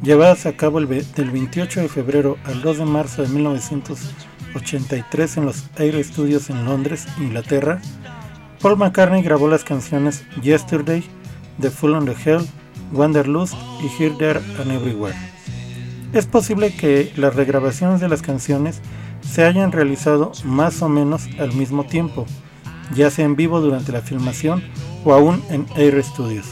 llevadas 0.02 0.46
a 0.46 0.56
cabo 0.56 0.80
del 0.80 1.30
28 1.30 1.82
de 1.82 1.88
febrero 1.90 2.38
al 2.44 2.62
2 2.62 2.78
de 2.78 2.84
marzo 2.86 3.20
de 3.20 3.28
1983 3.28 5.36
en 5.36 5.44
los 5.44 5.68
Air 5.76 6.02
Studios 6.02 6.48
en 6.48 6.64
Londres, 6.64 7.06
Inglaterra, 7.18 7.82
Paul 8.62 8.78
McCartney 8.78 9.20
grabó 9.20 9.46
las 9.46 9.62
canciones 9.62 10.24
Yesterday, 10.40 11.04
The 11.60 11.68
Full 11.68 11.92
on 11.92 12.06
the 12.06 12.16
Hell, 12.24 12.46
Wanderlust 12.94 13.52
y 13.82 14.02
Here, 14.02 14.14
There 14.16 14.40
and 14.58 14.70
Everywhere. 14.70 15.16
Es 16.14 16.24
posible 16.24 16.74
que 16.74 17.12
las 17.16 17.36
regrabaciones 17.36 18.00
de 18.00 18.08
las 18.08 18.22
canciones 18.22 18.80
se 19.20 19.44
hayan 19.44 19.70
realizado 19.70 20.32
más 20.44 20.80
o 20.80 20.88
menos 20.88 21.28
al 21.38 21.52
mismo 21.52 21.84
tiempo, 21.84 22.24
ya 22.94 23.10
sea 23.10 23.24
en 23.24 23.36
vivo 23.36 23.60
durante 23.60 23.92
la 23.92 24.00
filmación 24.00 24.62
o 25.04 25.12
aún 25.12 25.42
en 25.50 25.66
Air 25.76 26.02
Studios. 26.02 26.46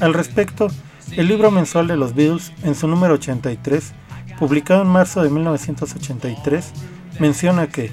Al 0.00 0.14
respecto, 0.14 0.68
el 1.16 1.28
libro 1.28 1.50
mensual 1.50 1.86
de 1.86 1.96
los 1.96 2.14
Beatles, 2.14 2.52
en 2.62 2.74
su 2.74 2.88
número 2.88 3.14
83, 3.14 3.92
publicado 4.38 4.82
en 4.82 4.88
marzo 4.88 5.22
de 5.22 5.30
1983, 5.30 6.72
menciona 7.20 7.68
que 7.68 7.90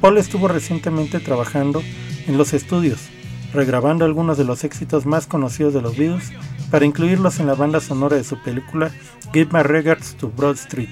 Paul 0.00 0.18
estuvo 0.18 0.48
recientemente 0.48 1.20
trabajando 1.20 1.82
en 2.26 2.36
los 2.36 2.52
estudios, 2.52 3.08
regrabando 3.52 4.04
algunos 4.04 4.36
de 4.36 4.44
los 4.44 4.64
éxitos 4.64 5.06
más 5.06 5.26
conocidos 5.26 5.74
de 5.74 5.80
los 5.80 5.96
Beatles 5.96 6.30
para 6.70 6.84
incluirlos 6.84 7.40
en 7.40 7.46
la 7.46 7.54
banda 7.54 7.80
sonora 7.80 8.16
de 8.16 8.24
su 8.24 8.40
película 8.42 8.90
Give 9.32 9.48
My 9.52 9.62
Regards 9.62 10.14
to 10.16 10.30
Broad 10.30 10.56
Street, 10.56 10.90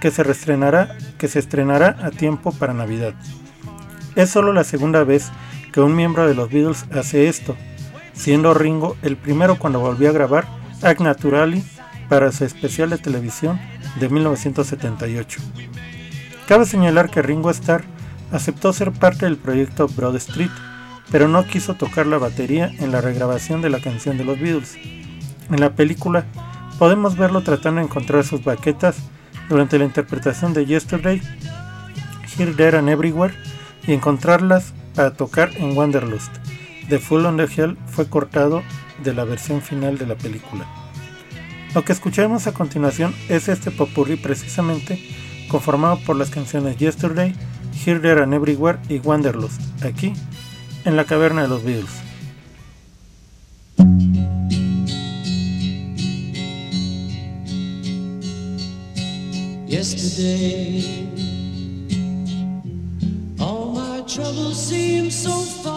que 0.00 0.10
se, 0.10 0.22
que 1.18 1.28
se 1.28 1.38
estrenará 1.38 1.98
a 2.02 2.10
tiempo 2.10 2.52
para 2.52 2.74
Navidad. 2.74 3.14
Es 4.16 4.30
solo 4.30 4.52
la 4.52 4.64
segunda 4.64 5.02
vez 5.02 5.30
que 5.72 5.80
un 5.80 5.96
miembro 5.96 6.26
de 6.26 6.34
los 6.34 6.50
Beatles 6.50 6.84
hace 6.92 7.28
esto, 7.28 7.56
siendo 8.12 8.54
Ringo 8.54 8.96
el 9.02 9.16
primero 9.16 9.58
cuando 9.58 9.80
volvió 9.80 10.08
a 10.08 10.12
grabar 10.12 10.46
Act 10.82 11.00
Naturally 11.00 11.64
para 12.08 12.30
su 12.30 12.44
especial 12.44 12.90
de 12.90 12.98
televisión 12.98 13.60
de 13.98 14.08
1978. 14.08 15.40
Cabe 16.46 16.64
señalar 16.64 17.10
que 17.10 17.22
Ringo 17.22 17.50
Starr 17.50 17.84
aceptó 18.30 18.72
ser 18.72 18.92
parte 18.92 19.26
del 19.26 19.36
proyecto 19.36 19.88
Broad 19.88 20.16
Street, 20.16 20.50
pero 21.10 21.26
no 21.26 21.44
quiso 21.44 21.74
tocar 21.74 22.06
la 22.06 22.18
batería 22.18 22.70
en 22.78 22.92
la 22.92 23.00
regrabación 23.00 23.62
de 23.62 23.70
la 23.70 23.80
canción 23.80 24.16
de 24.16 24.24
los 24.24 24.38
Beatles. 24.38 24.76
En 25.50 25.60
la 25.60 25.74
película 25.74 26.24
podemos 26.78 27.16
verlo 27.16 27.42
tratando 27.42 27.80
de 27.80 27.86
encontrar 27.86 28.22
sus 28.24 28.44
baquetas 28.44 28.96
durante 29.48 29.78
la 29.78 29.84
interpretación 29.84 30.54
de 30.54 30.66
Yesterday, 30.66 31.20
Here, 32.36 32.52
There 32.52 32.78
and 32.78 32.88
Everywhere 32.88 33.34
y 33.86 33.92
encontrarlas 33.92 34.72
para 34.94 35.14
tocar 35.14 35.50
en 35.56 35.76
Wanderlust. 35.76 36.32
The 36.88 36.98
Full 36.98 37.24
on 37.24 37.36
the 37.36 37.44
Hell 37.44 37.76
fue 37.86 38.08
cortado 38.08 38.62
de 39.02 39.14
la 39.14 39.24
versión 39.24 39.62
final 39.62 39.98
de 39.98 40.06
la 40.06 40.14
película. 40.14 40.66
Lo 41.74 41.84
que 41.84 41.92
escucharemos 41.92 42.46
a 42.46 42.52
continuación 42.52 43.14
es 43.28 43.48
este 43.48 43.70
popurrí 43.70 44.16
precisamente 44.16 45.02
conformado 45.48 45.98
por 46.06 46.16
las 46.16 46.30
canciones 46.30 46.76
Yesterday, 46.76 47.34
Here, 47.84 47.98
There 47.98 48.22
and 48.22 48.32
Everywhere 48.34 48.78
y 48.88 48.98
Wanderlust, 48.98 49.60
aquí 49.84 50.12
en 50.84 50.96
la 50.96 51.04
caverna 51.04 51.42
de 51.42 51.48
los 51.48 51.64
Beatles. 51.64 51.90
All 64.18 64.24
my 64.24 64.32
troubles 64.32 64.68
seem 64.68 65.10
so 65.10 65.30
far 65.62 65.73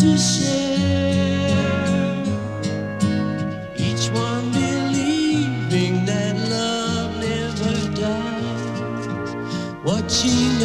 to 0.00 0.16
share. 0.16 1.84
Each 3.76 4.08
one 4.10 4.50
believing 4.50 6.06
that 6.06 6.36
love 6.48 7.18
never 7.20 7.74
dies, 8.00 9.34
watching 9.84 10.58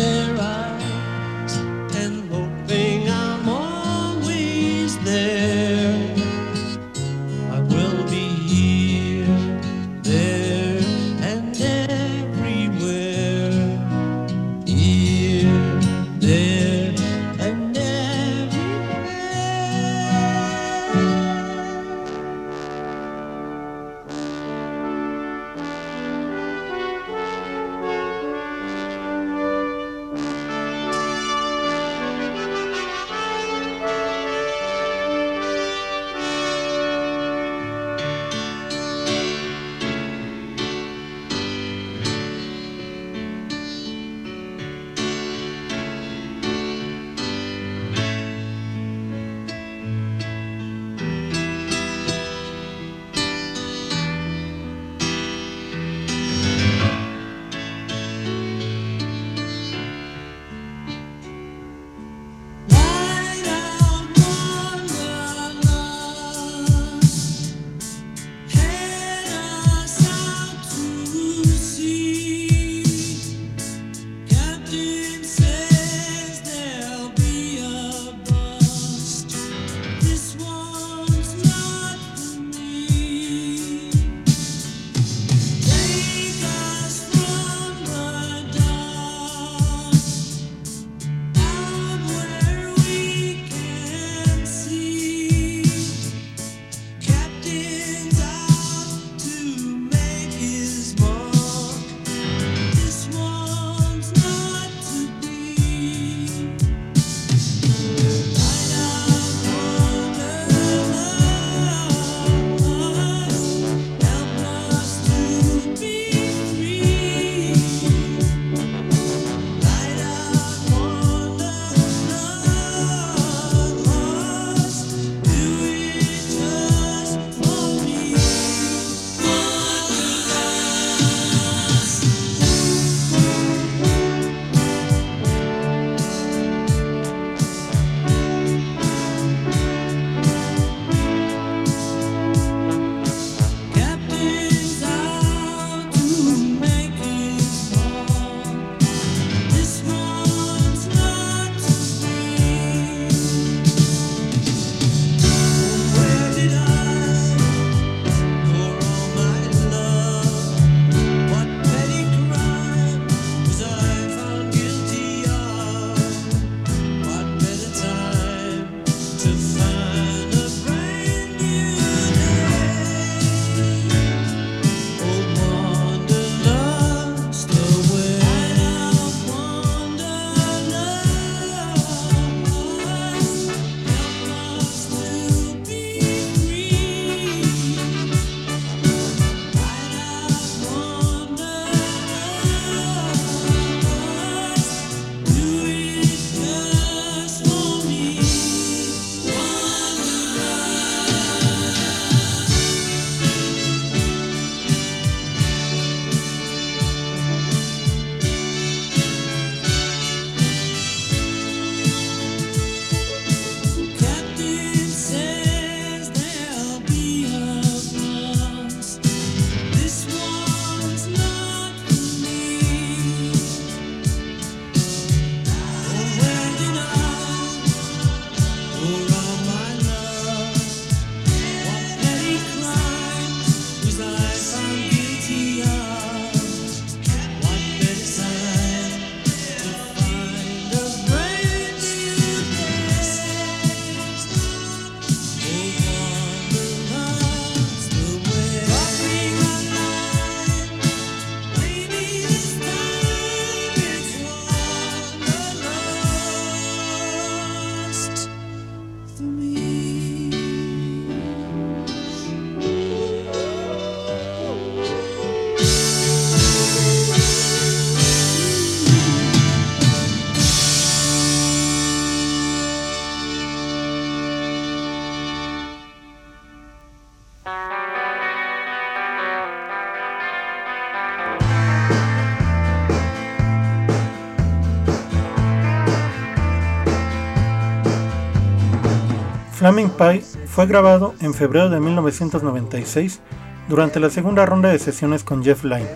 Flaming 289.65 289.89
Pie 289.89 290.23
fue 290.45 290.67
grabado 290.67 291.15
en 291.21 291.33
febrero 291.33 291.71
de 291.71 291.79
1996 291.79 293.19
durante 293.67 293.99
la 293.99 294.11
segunda 294.11 294.45
ronda 294.45 294.69
de 294.69 294.77
sesiones 294.77 295.23
con 295.23 295.43
Jeff 295.43 295.63
Lynne. 295.63 295.89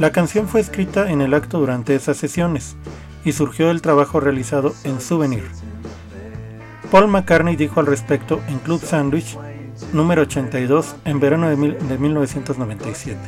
La 0.00 0.10
canción 0.10 0.48
fue 0.48 0.60
escrita 0.60 1.08
en 1.08 1.20
el 1.20 1.34
acto 1.34 1.60
durante 1.60 1.94
esas 1.94 2.16
sesiones 2.16 2.74
y 3.24 3.30
surgió 3.30 3.68
del 3.68 3.80
trabajo 3.80 4.18
realizado 4.18 4.74
en 4.82 5.00
Souvenir. 5.00 5.44
Paul 6.90 7.06
McCartney 7.06 7.54
dijo 7.54 7.78
al 7.78 7.86
respecto 7.86 8.40
en 8.48 8.58
Club 8.58 8.82
Sandwich 8.84 9.38
número 9.92 10.22
82 10.22 10.96
en 11.04 11.20
verano 11.20 11.50
de, 11.50 11.54
de 11.54 11.98
1997. 11.98 13.20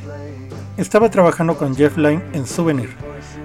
Estaba 0.76 1.08
trabajando 1.08 1.56
con 1.56 1.76
Jeff 1.76 1.96
Lynne 1.96 2.24
en 2.32 2.48
Souvenir, 2.48 2.96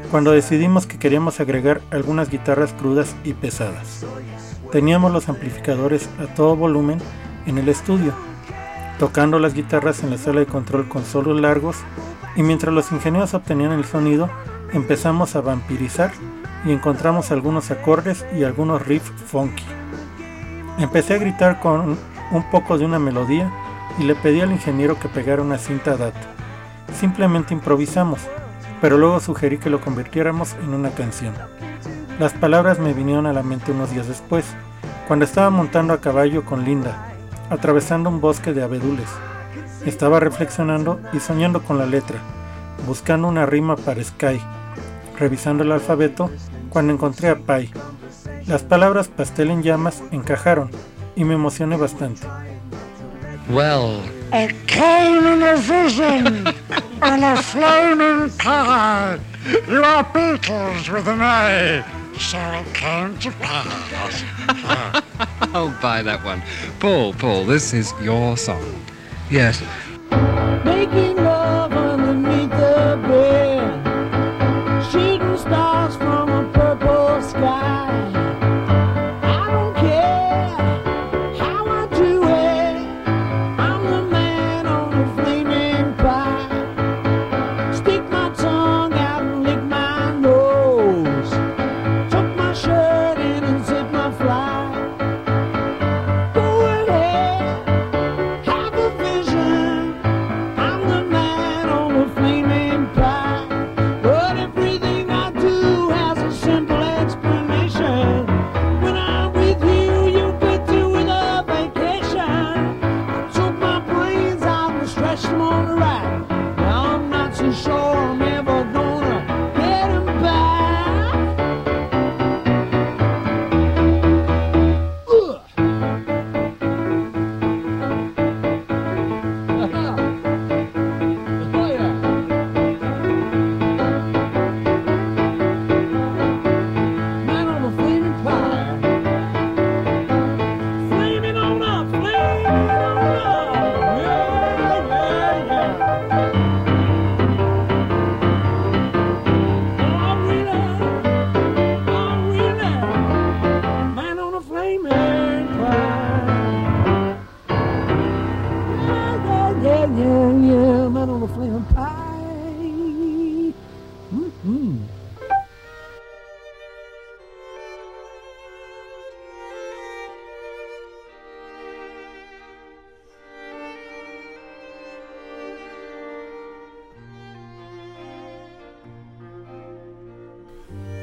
cuando 0.10 0.32
decidimos 0.32 0.88
que 0.88 0.98
queríamos 0.98 1.40
agregar 1.40 1.80
algunas 1.92 2.32
guitarras 2.32 2.74
crudas 2.74 3.16
y 3.24 3.34
pesadas. 3.34 4.04
Teníamos 4.72 5.12
los 5.12 5.28
amplificadores 5.28 6.10
a 6.18 6.34
todo 6.34 6.56
volumen 6.56 6.98
en 7.46 7.58
el 7.58 7.68
estudio, 7.68 8.14
tocando 9.00 9.38
las 9.38 9.54
guitarras 9.54 10.02
en 10.02 10.12
la 10.12 10.18
sala 10.18 10.40
de 10.40 10.46
control 10.46 10.88
con 10.88 11.04
solos 11.04 11.42
largos 11.42 11.76
y 12.38 12.44
mientras 12.44 12.74
los 12.74 12.90
ingenieros 12.94 13.34
obtenían 13.34 13.74
el 13.74 13.84
sonido, 13.84 14.30
empezamos 14.72 15.36
a 15.36 15.42
vampirizar 15.42 16.14
y 16.66 16.72
encontramos 16.72 17.32
algunos 17.32 17.70
acordes 17.70 18.26
y 18.34 18.46
algunos 18.46 18.86
riffs 18.88 19.12
funky. 19.26 19.66
Empecé 20.78 21.16
a 21.16 21.20
gritar 21.20 21.60
con 21.60 21.98
un 22.32 22.50
poco 22.50 22.78
de 22.78 22.86
una 22.86 22.98
melodía 22.98 23.52
y 24.00 24.04
le 24.04 24.16
pedí 24.16 24.40
al 24.40 24.54
ingeniero 24.54 24.98
que 24.98 25.10
pegara 25.10 25.42
una 25.42 25.58
cinta 25.58 25.98
DAT. 25.98 26.16
Simplemente 26.98 27.54
improvisamos, 27.54 28.22
pero 28.80 28.98
luego 28.98 29.20
sugerí 29.20 29.58
que 29.58 29.70
lo 29.70 29.82
convirtiéramos 29.82 30.56
en 30.64 30.74
una 30.74 30.92
canción. 30.92 31.34
Las 32.22 32.34
palabras 32.34 32.78
me 32.78 32.94
vinieron 32.94 33.26
a 33.26 33.34
la 33.34 33.42
mente 33.42 33.72
unos 33.72 33.90
días 33.90 34.08
después, 34.08 34.46
cuando 35.08 35.26
estaba 35.26 35.50
montando 35.50 35.92
a 35.92 36.02
caballo 36.02 36.46
con 36.46 36.64
Linda, 36.64 37.12
atravesando 37.50 38.12
un 38.12 38.22
bosque 38.22 38.54
de 38.54 38.62
abedules. 38.62 39.10
Estaba 39.88 40.20
reflexionando 40.20 41.00
y 41.14 41.20
soñando 41.20 41.64
con 41.64 41.80
la 41.80 41.88
letra, 41.88 42.20
buscando 42.86 43.28
una 43.28 43.48
rima 43.48 43.76
para 43.76 44.04
Sky, 44.04 44.40
revisando 45.18 45.64
el 45.64 45.72
alfabeto 45.72 46.30
cuando 46.70 46.94
encontré 46.94 47.30
a 47.30 47.40
Pai. 47.40 47.72
Las 48.46 48.62
palabras 48.62 49.08
pastel 49.08 49.50
en 49.50 49.64
llamas 49.64 50.04
encajaron 50.12 50.70
y 51.16 51.24
me 51.24 51.34
emocioné 51.34 51.76
bastante. 51.76 52.28
Well, 53.50 54.00
It 54.32 54.56
came 54.68 55.26
in 55.26 55.42
a 55.42 55.56
vision 55.56 56.46
on 57.02 57.24
a 57.24 57.36
flaming 57.38 58.30
pie. 58.38 59.18
You 59.68 59.84
are 59.84 60.06
Beatles 60.14 60.88
with 60.88 61.08
an 61.08 61.22
A, 61.22 61.84
so 62.20 62.40
it 62.40 62.74
came 62.74 63.18
to 63.20 63.32
pass. 63.32 64.24
I'll 65.54 65.76
buy 65.82 66.02
that 66.04 66.24
one. 66.24 66.42
Paul, 66.80 67.14
Paul, 67.14 67.46
this 67.46 67.74
is 67.74 67.94
your 68.02 68.38
song. 68.38 68.86
Yes. 69.30 69.62
Making 70.66 71.18
love 71.18 71.74
underneath 71.74 72.50
the 72.52 73.00
bed, 73.08 73.41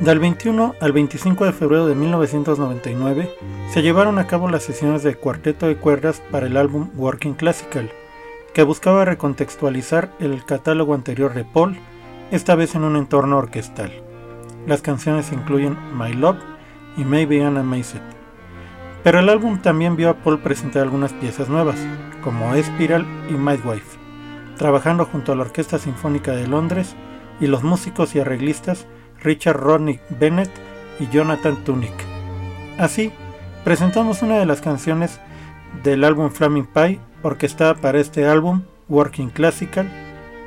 Del 0.09 0.21
21 0.21 0.75
al 0.81 0.93
25 0.93 1.45
de 1.45 1.53
febrero 1.53 1.87
de 1.87 1.95
1999 1.95 3.31
se 3.71 3.83
llevaron 3.83 4.19
a 4.19 4.27
cabo 4.27 4.49
las 4.49 4.63
sesiones 4.63 5.03
de 5.03 5.15
cuarteto 5.17 5.67
de 5.67 5.77
cuerdas 5.77 6.23
para 6.31 6.47
el 6.47 6.57
álbum 6.57 6.89
Working 6.97 7.35
Classical, 7.35 7.91
que 8.55 8.63
buscaba 8.63 9.05
recontextualizar 9.05 10.11
el 10.19 10.47
catálogo 10.47 10.95
anterior 10.95 11.35
de 11.35 11.45
Paul, 11.45 11.77
esta 12.31 12.55
vez 12.55 12.75
en 12.75 12.85
un 12.85 12.97
entorno 12.97 13.37
orquestal. 13.37 13.93
Las 14.67 14.81
canciones 14.81 15.31
incluyen 15.31 15.77
My 15.95 16.15
Love 16.15 16.39
y 16.97 17.05
Maybe 17.05 17.41
I'm 17.41 17.59
Amazed. 17.59 18.01
Pero 19.05 19.19
el 19.19 19.29
álbum 19.29 19.61
también 19.61 19.95
vio 19.95 20.09
a 20.09 20.15
Paul 20.15 20.39
presentar 20.39 20.85
algunas 20.85 21.13
piezas 21.13 21.51
nuevas, 21.51 21.77
como 22.25 22.55
Espiral 22.55 23.05
y 23.29 23.35
Midwife, 23.35 23.99
trabajando 24.57 25.05
junto 25.05 25.33
a 25.33 25.37
la 25.37 25.43
Orquesta 25.43 25.79
Sinfónica 25.79 26.33
de 26.33 26.47
Londres 26.47 26.97
y 27.41 27.47
los 27.47 27.63
músicos 27.63 28.15
y 28.15 28.21
arreglistas 28.21 28.87
Richard 29.23 29.57
Rodney 29.57 30.01
Bennett 30.11 30.51
y 31.01 31.09
Jonathan 31.09 31.65
Tunick. 31.65 31.95
Así, 32.79 33.13
presentamos 33.65 34.23
una 34.23 34.39
de 34.39 34.47
las 34.47 34.61
canciones 34.61 35.21
del 35.83 36.05
álbum 36.05 36.31
Flaming 36.31 36.67
Pie, 36.67 37.01
orquestada 37.23 37.75
para 37.75 38.01
este 38.01 38.27
álbum, 38.27 38.63
Working 38.89 39.31
Classical, 39.31 39.89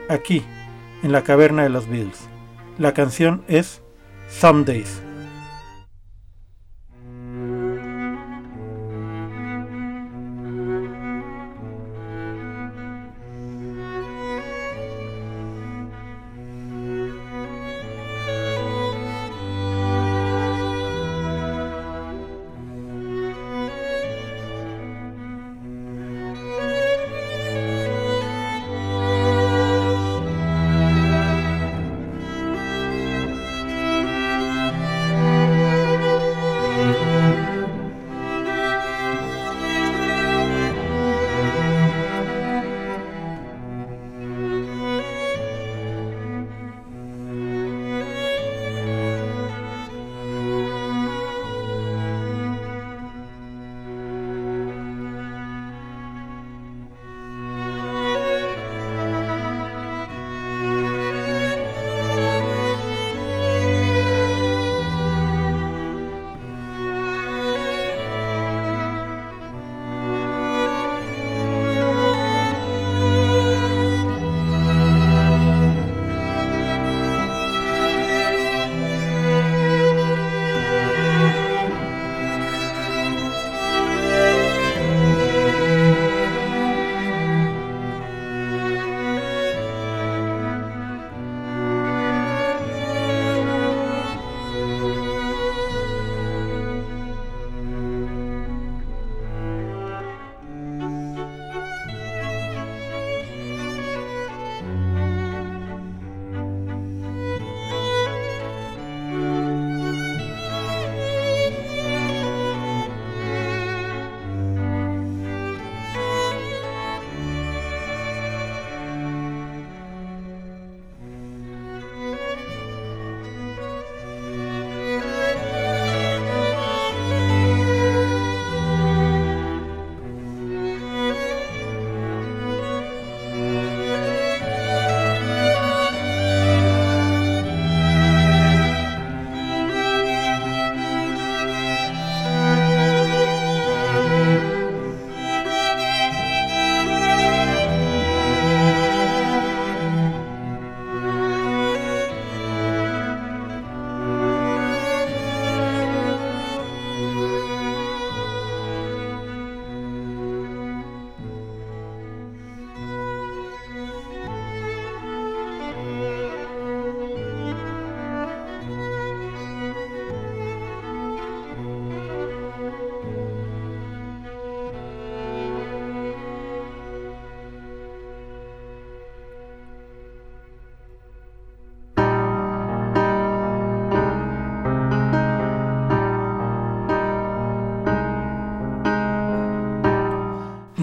aquí, 0.09 0.43
en 1.03 1.11
la 1.11 1.23
caverna 1.23 1.63
de 1.63 1.69
los 1.69 1.87
Beatles. 1.87 2.27
La 2.77 2.93
canción 2.93 3.43
es 3.47 3.81
Some 4.29 4.63
Days. 4.63 5.01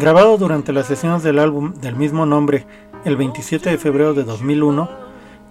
Grabado 0.08 0.38
durante 0.38 0.72
las 0.72 0.86
sesiones 0.86 1.22
del 1.22 1.38
álbum 1.38 1.74
del 1.74 1.94
mismo 1.94 2.24
nombre 2.24 2.64
el 3.04 3.18
27 3.18 3.68
de 3.68 3.76
febrero 3.76 4.14
de 4.14 4.24
2001, 4.24 4.88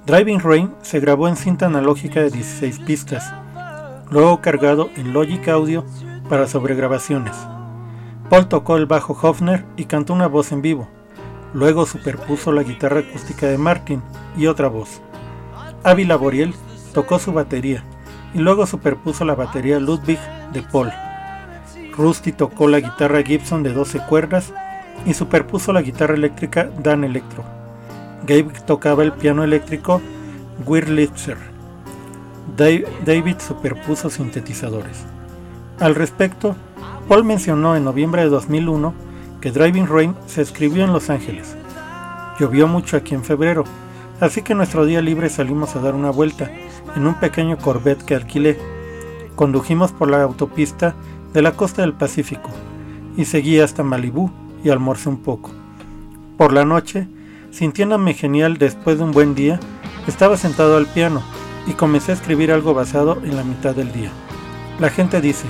Driving 0.08 0.40
Rain 0.40 0.74
se 0.82 1.00
grabó 1.00 1.28
en 1.28 1.36
cinta 1.36 1.68
analógica 1.68 2.22
de 2.22 2.32
16 2.32 2.80
pistas, 2.80 3.32
luego 4.10 4.42
cargado 4.42 4.90
en 4.96 5.14
Logic 5.14 5.48
Audio 5.50 5.86
para 6.28 6.48
sobregrabaciones. 6.48 7.36
Paul 8.32 8.48
tocó 8.48 8.78
el 8.78 8.88
bajo 8.88 9.16
Hofner 9.22 9.64
y 9.78 9.86
cantó 9.86 10.14
una 10.14 10.26
voz 10.26 10.52
en 10.52 10.64
vivo. 10.64 10.88
Luego 11.54 11.86
superpuso 11.86 12.52
la 12.52 12.64
guitarra 12.64 13.02
acústica 13.02 13.46
de 13.46 13.60
Martin 13.60 14.02
y 14.36 14.48
otra 14.48 14.70
voz. 14.70 15.02
Avi 15.84 16.04
Laboriel 16.04 16.56
tocó 16.96 17.20
su 17.20 17.32
batería 17.32 17.84
y 18.34 18.40
luego 18.40 18.66
superpuso 18.66 19.24
la 19.24 19.36
batería 19.36 19.80
Ludwig 19.80 20.18
de 20.52 20.64
Paul. 20.64 20.92
Rusty 21.98 22.32
tocó 22.32 22.68
la 22.68 22.80
guitarra 22.80 23.24
Gibson 23.24 23.64
de 23.64 23.74
12 23.74 24.00
cuerdas 24.08 24.54
y 25.06 25.14
superpuso 25.14 25.74
la 25.74 25.82
guitarra 25.82 26.14
eléctrica 26.14 26.70
Dan 26.84 27.04
Electro. 27.04 27.44
Gabe 28.26 28.52
tocaba 28.66 29.04
el 29.04 29.14
piano 29.14 29.44
eléctrico 29.44 30.02
Wurlitzer. 30.66 31.38
David 32.56 33.38
superpuso 33.40 34.10
sintetizadores. 34.10 35.04
Al 35.80 35.96
respecto, 35.96 36.56
Paul 37.08 37.24
mencionó 37.24 37.76
en 37.76 37.84
noviembre 37.84 38.24
de 38.24 38.30
2001 38.30 38.94
que 39.42 39.52
Driving 39.52 39.88
Rain 39.88 40.16
se 40.26 40.42
escribió 40.42 40.84
en 40.84 40.94
Los 40.94 41.10
Ángeles. 41.10 41.56
Llovió 42.40 42.68
mucho 42.68 42.98
aquí 42.98 43.16
en 43.16 43.24
febrero, 43.24 43.64
así 44.20 44.42
que 44.42 44.56
nuestro 44.56 44.86
día 44.86 45.02
libre 45.02 45.30
salimos 45.30 45.76
a 45.76 45.80
dar 45.80 45.96
una 45.96 46.10
vuelta 46.10 46.50
en 46.96 47.06
un 47.06 47.16
pequeño 47.16 47.58
Corvette 47.58 48.04
que 48.04 48.16
alquilé. 48.16 48.58
Condujimos 49.36 49.92
por 49.92 50.10
la 50.10 50.24
autopista 50.24 50.96
de 51.38 51.44
la 51.44 51.52
costa 51.52 51.84
del 51.84 51.94
Pacífico 51.94 52.50
y 53.16 53.26
seguí 53.26 53.60
hasta 53.60 53.84
Malibú 53.84 54.32
y 54.64 54.70
almorcé 54.72 55.08
un 55.08 55.18
poco. 55.18 55.52
Por 56.36 56.52
la 56.52 56.66
noche, 56.66 57.08
sintiéndome 57.52 58.16
genial 58.16 58.58
después 58.58 58.98
de 58.98 59.04
un 59.04 59.12
buen 59.12 59.36
día, 59.36 59.60
estaba 60.08 60.36
sentado 60.36 60.78
al 60.78 60.88
piano 60.88 61.22
y 61.68 61.74
comencé 61.74 62.12
a 62.12 62.16
escribir 62.16 62.52
algo 62.52 62.74
basado 62.74 63.20
en 63.24 63.36
la 63.36 63.44
mitad 63.44 63.76
del 63.76 63.92
día. 63.92 64.10
La 64.80 64.90
gente 64.90 65.22
dice, 65.22 65.46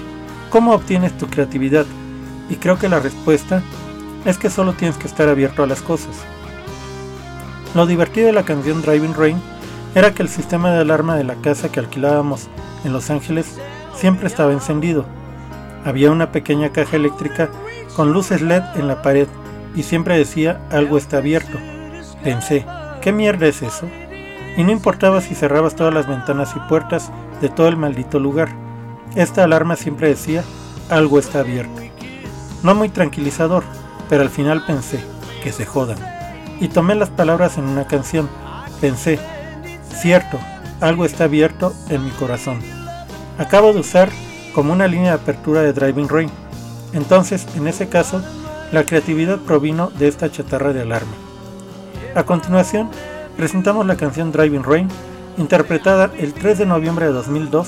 ¿cómo 0.49 0.73
obtienes 0.73 1.17
tu 1.17 1.27
creatividad? 1.27 1.85
Y 2.49 2.55
creo 2.55 2.77
que 2.77 2.89
la 2.89 2.99
respuesta 2.99 3.63
es 4.25 4.37
que 4.37 4.49
solo 4.49 4.73
tienes 4.73 4.97
que 4.97 5.07
estar 5.07 5.29
abierto 5.29 5.63
a 5.63 5.67
las 5.67 5.81
cosas. 5.81 6.17
Lo 7.75 7.85
divertido 7.85 8.27
de 8.27 8.33
la 8.33 8.43
canción 8.43 8.81
Driving 8.81 9.13
Rain 9.13 9.37
era 9.95 10.13
que 10.13 10.21
el 10.21 10.27
sistema 10.27 10.69
de 10.73 10.81
alarma 10.81 11.15
de 11.15 11.23
la 11.23 11.35
casa 11.35 11.71
que 11.71 11.79
alquilábamos 11.79 12.49
en 12.83 12.91
Los 12.91 13.09
Ángeles 13.09 13.57
siempre 13.95 14.27
estaba 14.27 14.51
encendido. 14.51 15.05
Había 15.85 16.11
una 16.11 16.31
pequeña 16.31 16.71
caja 16.71 16.95
eléctrica 16.95 17.49
con 17.95 18.13
luces 18.13 18.41
LED 18.41 18.63
en 18.75 18.87
la 18.87 19.01
pared 19.01 19.27
y 19.75 19.83
siempre 19.83 20.17
decía 20.17 20.59
algo 20.71 20.97
está 20.97 21.17
abierto. 21.17 21.57
Pensé, 22.23 22.65
¿qué 23.01 23.11
mierda 23.11 23.47
es 23.47 23.61
eso? 23.61 23.87
Y 24.57 24.63
no 24.63 24.71
importaba 24.71 25.21
si 25.21 25.35
cerrabas 25.35 25.75
todas 25.75 25.93
las 25.93 26.07
ventanas 26.07 26.53
y 26.55 26.59
puertas 26.67 27.11
de 27.41 27.49
todo 27.49 27.67
el 27.67 27.77
maldito 27.77 28.19
lugar. 28.19 28.49
Esta 29.15 29.43
alarma 29.43 29.75
siempre 29.75 30.09
decía 30.09 30.43
algo 30.89 31.19
está 31.19 31.39
abierto. 31.39 31.81
No 32.63 32.73
muy 32.75 32.89
tranquilizador, 32.89 33.63
pero 34.09 34.23
al 34.23 34.29
final 34.29 34.65
pensé, 34.65 34.99
que 35.43 35.51
se 35.51 35.65
jodan. 35.65 35.97
Y 36.59 36.69
tomé 36.69 36.95
las 36.95 37.09
palabras 37.09 37.57
en 37.57 37.65
una 37.65 37.85
canción. 37.85 38.29
Pensé, 38.81 39.19
cierto, 40.01 40.39
algo 40.81 41.05
está 41.05 41.25
abierto 41.25 41.73
en 41.89 42.03
mi 42.03 42.11
corazón. 42.11 42.59
Acabo 43.37 43.73
de 43.73 43.79
usar 43.79 44.09
como 44.57 44.73
una 44.73 44.87
línea 44.87 45.11
de 45.11 45.21
apertura 45.21 45.61
de 45.61 45.71
Driving 45.71 46.09
Rain. 46.09 46.31
Entonces, 46.91 47.45
en 47.55 47.67
ese 47.67 47.89
caso, 47.89 48.23
la 48.71 48.85
creatividad 48.85 49.37
provino 49.37 49.91
de 49.99 50.07
esta 50.07 50.31
chatarra 50.31 50.73
de 50.73 50.81
alarma. 50.81 51.11
A 52.15 52.23
continuación, 52.23 52.89
presentamos 53.35 53.85
la 53.85 53.97
canción 53.97 54.31
Driving 54.31 54.63
Rain, 54.63 54.87
interpretada 55.37 56.09
el 56.17 56.33
3 56.33 56.57
de 56.57 56.65
noviembre 56.65 57.05
de 57.05 57.11
2002 57.11 57.67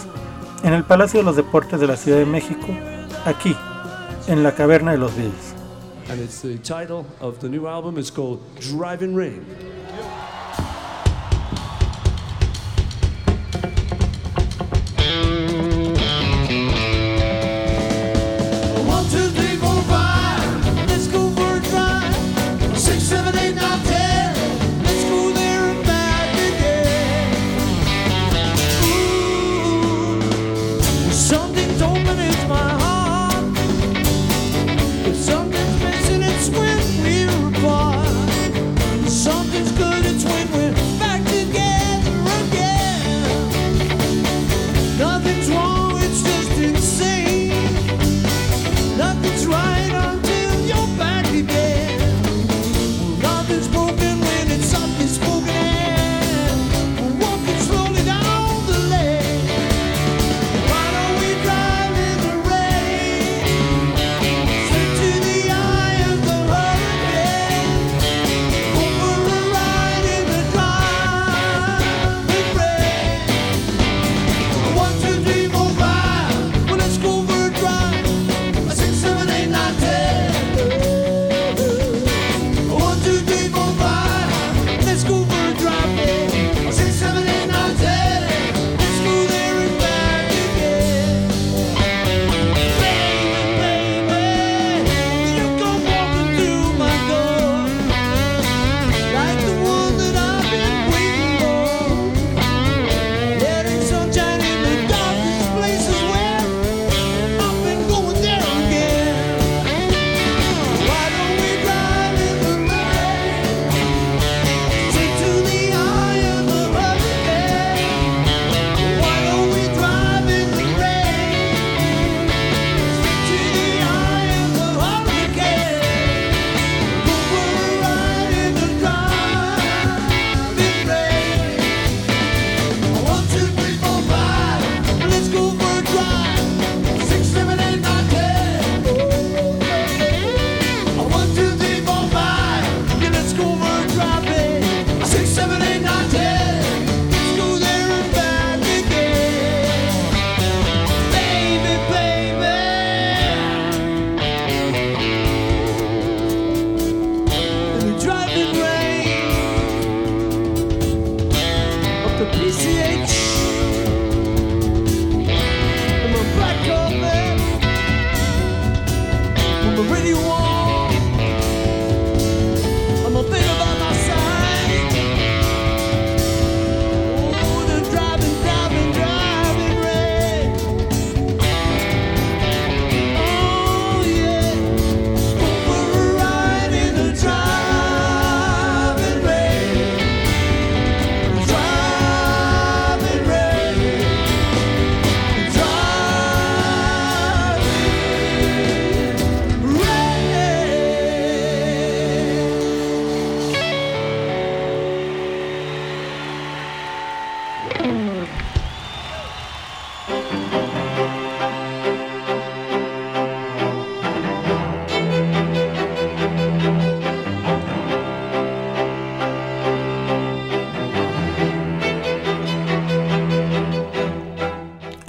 en 0.64 0.74
el 0.74 0.84
Palacio 0.84 1.20
de 1.20 1.26
los 1.26 1.36
Deportes 1.36 1.80
de 1.80 1.86
la 1.86 1.95
Ciudad 1.95 2.18
de 2.18 2.26
México, 2.26 2.66
aquí, 3.24 3.56
en 4.26 4.41
la 4.41 4.56
Caverna 4.56 4.90
de 4.90 4.98
los 4.98 5.16
Beatles. 5.16 5.53
And 6.10 6.20
it's 6.20 6.41
the 6.41 6.57
title 6.57 7.06
of 7.22 7.38
the 7.38 7.49
new 7.49 7.68
Driving 8.76 9.16
Rain. 9.16 9.78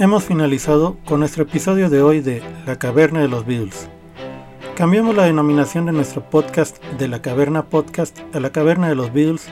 Hemos 0.01 0.25
finalizado 0.25 0.97
con 1.05 1.21
nuestro 1.21 1.43
episodio 1.43 1.91
de 1.91 2.01
hoy 2.01 2.21
de 2.23 2.43
La 2.65 2.77
Caverna 2.77 3.21
de 3.21 3.29
los 3.29 3.45
Beatles. 3.45 3.91
Cambiamos 4.75 5.15
la 5.15 5.25
denominación 5.25 5.85
de 5.85 5.93
nuestro 5.93 6.23
podcast 6.23 6.83
de 6.99 7.07
La 7.07 7.21
Caverna 7.21 7.67
Podcast 7.67 8.19
a 8.33 8.41
La 8.41 8.51
Caverna 8.51 8.89
de 8.89 8.95
los 8.95 9.13
Beatles 9.13 9.49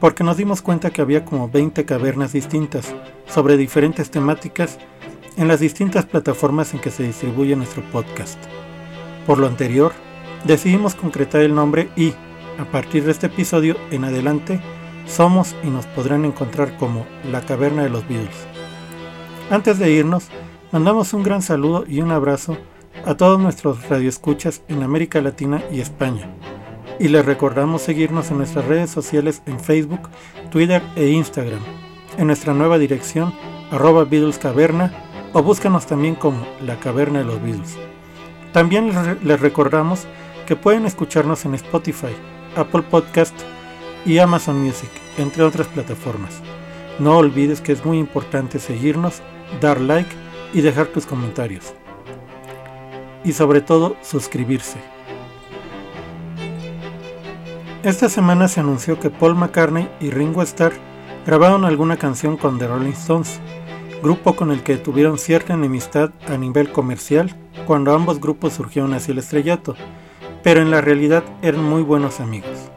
porque 0.00 0.24
nos 0.24 0.38
dimos 0.38 0.62
cuenta 0.62 0.90
que 0.90 1.02
había 1.02 1.26
como 1.26 1.50
20 1.50 1.84
cavernas 1.84 2.32
distintas 2.32 2.94
sobre 3.28 3.58
diferentes 3.58 4.10
temáticas 4.10 4.78
en 5.36 5.46
las 5.46 5.60
distintas 5.60 6.06
plataformas 6.06 6.72
en 6.72 6.80
que 6.80 6.90
se 6.90 7.02
distribuye 7.02 7.54
nuestro 7.54 7.82
podcast. 7.92 8.42
Por 9.26 9.38
lo 9.38 9.46
anterior, 9.46 9.92
decidimos 10.44 10.94
concretar 10.94 11.42
el 11.42 11.54
nombre 11.54 11.90
y, 11.96 12.14
a 12.58 12.64
partir 12.64 13.04
de 13.04 13.12
este 13.12 13.26
episodio 13.26 13.76
en 13.90 14.04
adelante, 14.04 14.58
somos 15.06 15.54
y 15.62 15.66
nos 15.66 15.84
podrán 15.84 16.24
encontrar 16.24 16.78
como 16.78 17.06
La 17.30 17.42
Caverna 17.42 17.82
de 17.82 17.90
los 17.90 18.08
Beatles. 18.08 18.51
Antes 19.52 19.78
de 19.78 19.90
irnos, 19.90 20.28
mandamos 20.70 21.12
un 21.12 21.22
gran 21.22 21.42
saludo 21.42 21.84
y 21.86 22.00
un 22.00 22.10
abrazo 22.10 22.56
a 23.04 23.18
todos 23.18 23.38
nuestros 23.38 23.86
radioescuchas 23.86 24.62
en 24.68 24.82
América 24.82 25.20
Latina 25.20 25.62
y 25.70 25.80
España. 25.80 26.30
Y 26.98 27.08
les 27.08 27.22
recordamos 27.26 27.82
seguirnos 27.82 28.30
en 28.30 28.38
nuestras 28.38 28.64
redes 28.64 28.88
sociales 28.88 29.42
en 29.44 29.60
Facebook, 29.60 30.08
Twitter 30.50 30.80
e 30.96 31.08
Instagram, 31.08 31.60
en 32.16 32.28
nuestra 32.28 32.54
nueva 32.54 32.78
dirección 32.78 33.34
arroba 33.70 34.04
Beatles 34.04 34.38
Caverna 34.38 34.90
o 35.34 35.42
búscanos 35.42 35.84
también 35.84 36.14
como 36.14 36.46
La 36.64 36.80
Caverna 36.80 37.18
de 37.18 37.26
los 37.26 37.42
Beatles. 37.42 37.76
También 38.54 38.90
les, 39.22 39.38
recordamos 39.38 40.06
que 40.46 40.56
pueden 40.56 40.86
escucharnos 40.86 41.44
en 41.44 41.56
Spotify, 41.56 42.14
Apple 42.56 42.84
Podcast 42.90 43.38
y 44.06 44.16
Amazon 44.16 44.58
Music, 44.62 44.90
entre 45.18 45.42
otras 45.42 45.66
plataformas. 45.66 46.40
No 46.98 47.18
olvides 47.18 47.60
que 47.60 47.72
es 47.72 47.84
muy 47.84 47.98
importante 47.98 48.58
seguirnos, 48.58 49.20
dar 49.60 49.80
like 49.80 50.10
y 50.52 50.60
dejar 50.60 50.86
tus 50.86 51.06
comentarios. 51.06 51.74
Y 53.24 53.32
sobre 53.32 53.60
todo, 53.60 53.96
suscribirse. 54.02 54.78
Esta 57.82 58.08
semana 58.08 58.46
se 58.46 58.60
anunció 58.60 59.00
que 59.00 59.10
Paul 59.10 59.34
McCartney 59.34 59.88
y 60.00 60.10
Ringo 60.10 60.42
Starr 60.42 60.72
grabaron 61.26 61.64
alguna 61.64 61.96
canción 61.96 62.36
con 62.36 62.58
The 62.58 62.68
Rolling 62.68 62.92
Stones, 62.92 63.40
grupo 64.02 64.34
con 64.34 64.50
el 64.50 64.62
que 64.62 64.76
tuvieron 64.76 65.18
cierta 65.18 65.54
enemistad 65.54 66.10
a 66.28 66.36
nivel 66.36 66.70
comercial 66.70 67.34
cuando 67.66 67.94
ambos 67.94 68.20
grupos 68.20 68.52
surgieron 68.52 68.94
hacia 68.94 69.12
el 69.12 69.18
estrellato, 69.18 69.74
pero 70.42 70.60
en 70.60 70.70
la 70.70 70.80
realidad 70.80 71.24
eran 71.42 71.64
muy 71.64 71.82
buenos 71.82 72.20
amigos. 72.20 72.70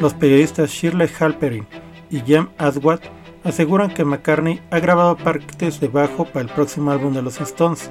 Los 0.00 0.14
periodistas 0.14 0.70
Shirley 0.70 1.08
Halperin 1.18 1.66
y 2.10 2.20
Jem 2.20 2.48
Aswad 2.58 3.00
aseguran 3.46 3.90
que 3.90 4.04
McCartney 4.04 4.60
ha 4.70 4.80
grabado 4.80 5.16
partes 5.16 5.78
de 5.78 5.86
bajo 5.86 6.24
para 6.24 6.40
el 6.40 6.48
próximo 6.52 6.90
álbum 6.90 7.14
de 7.14 7.22
los 7.22 7.40
Stones, 7.40 7.90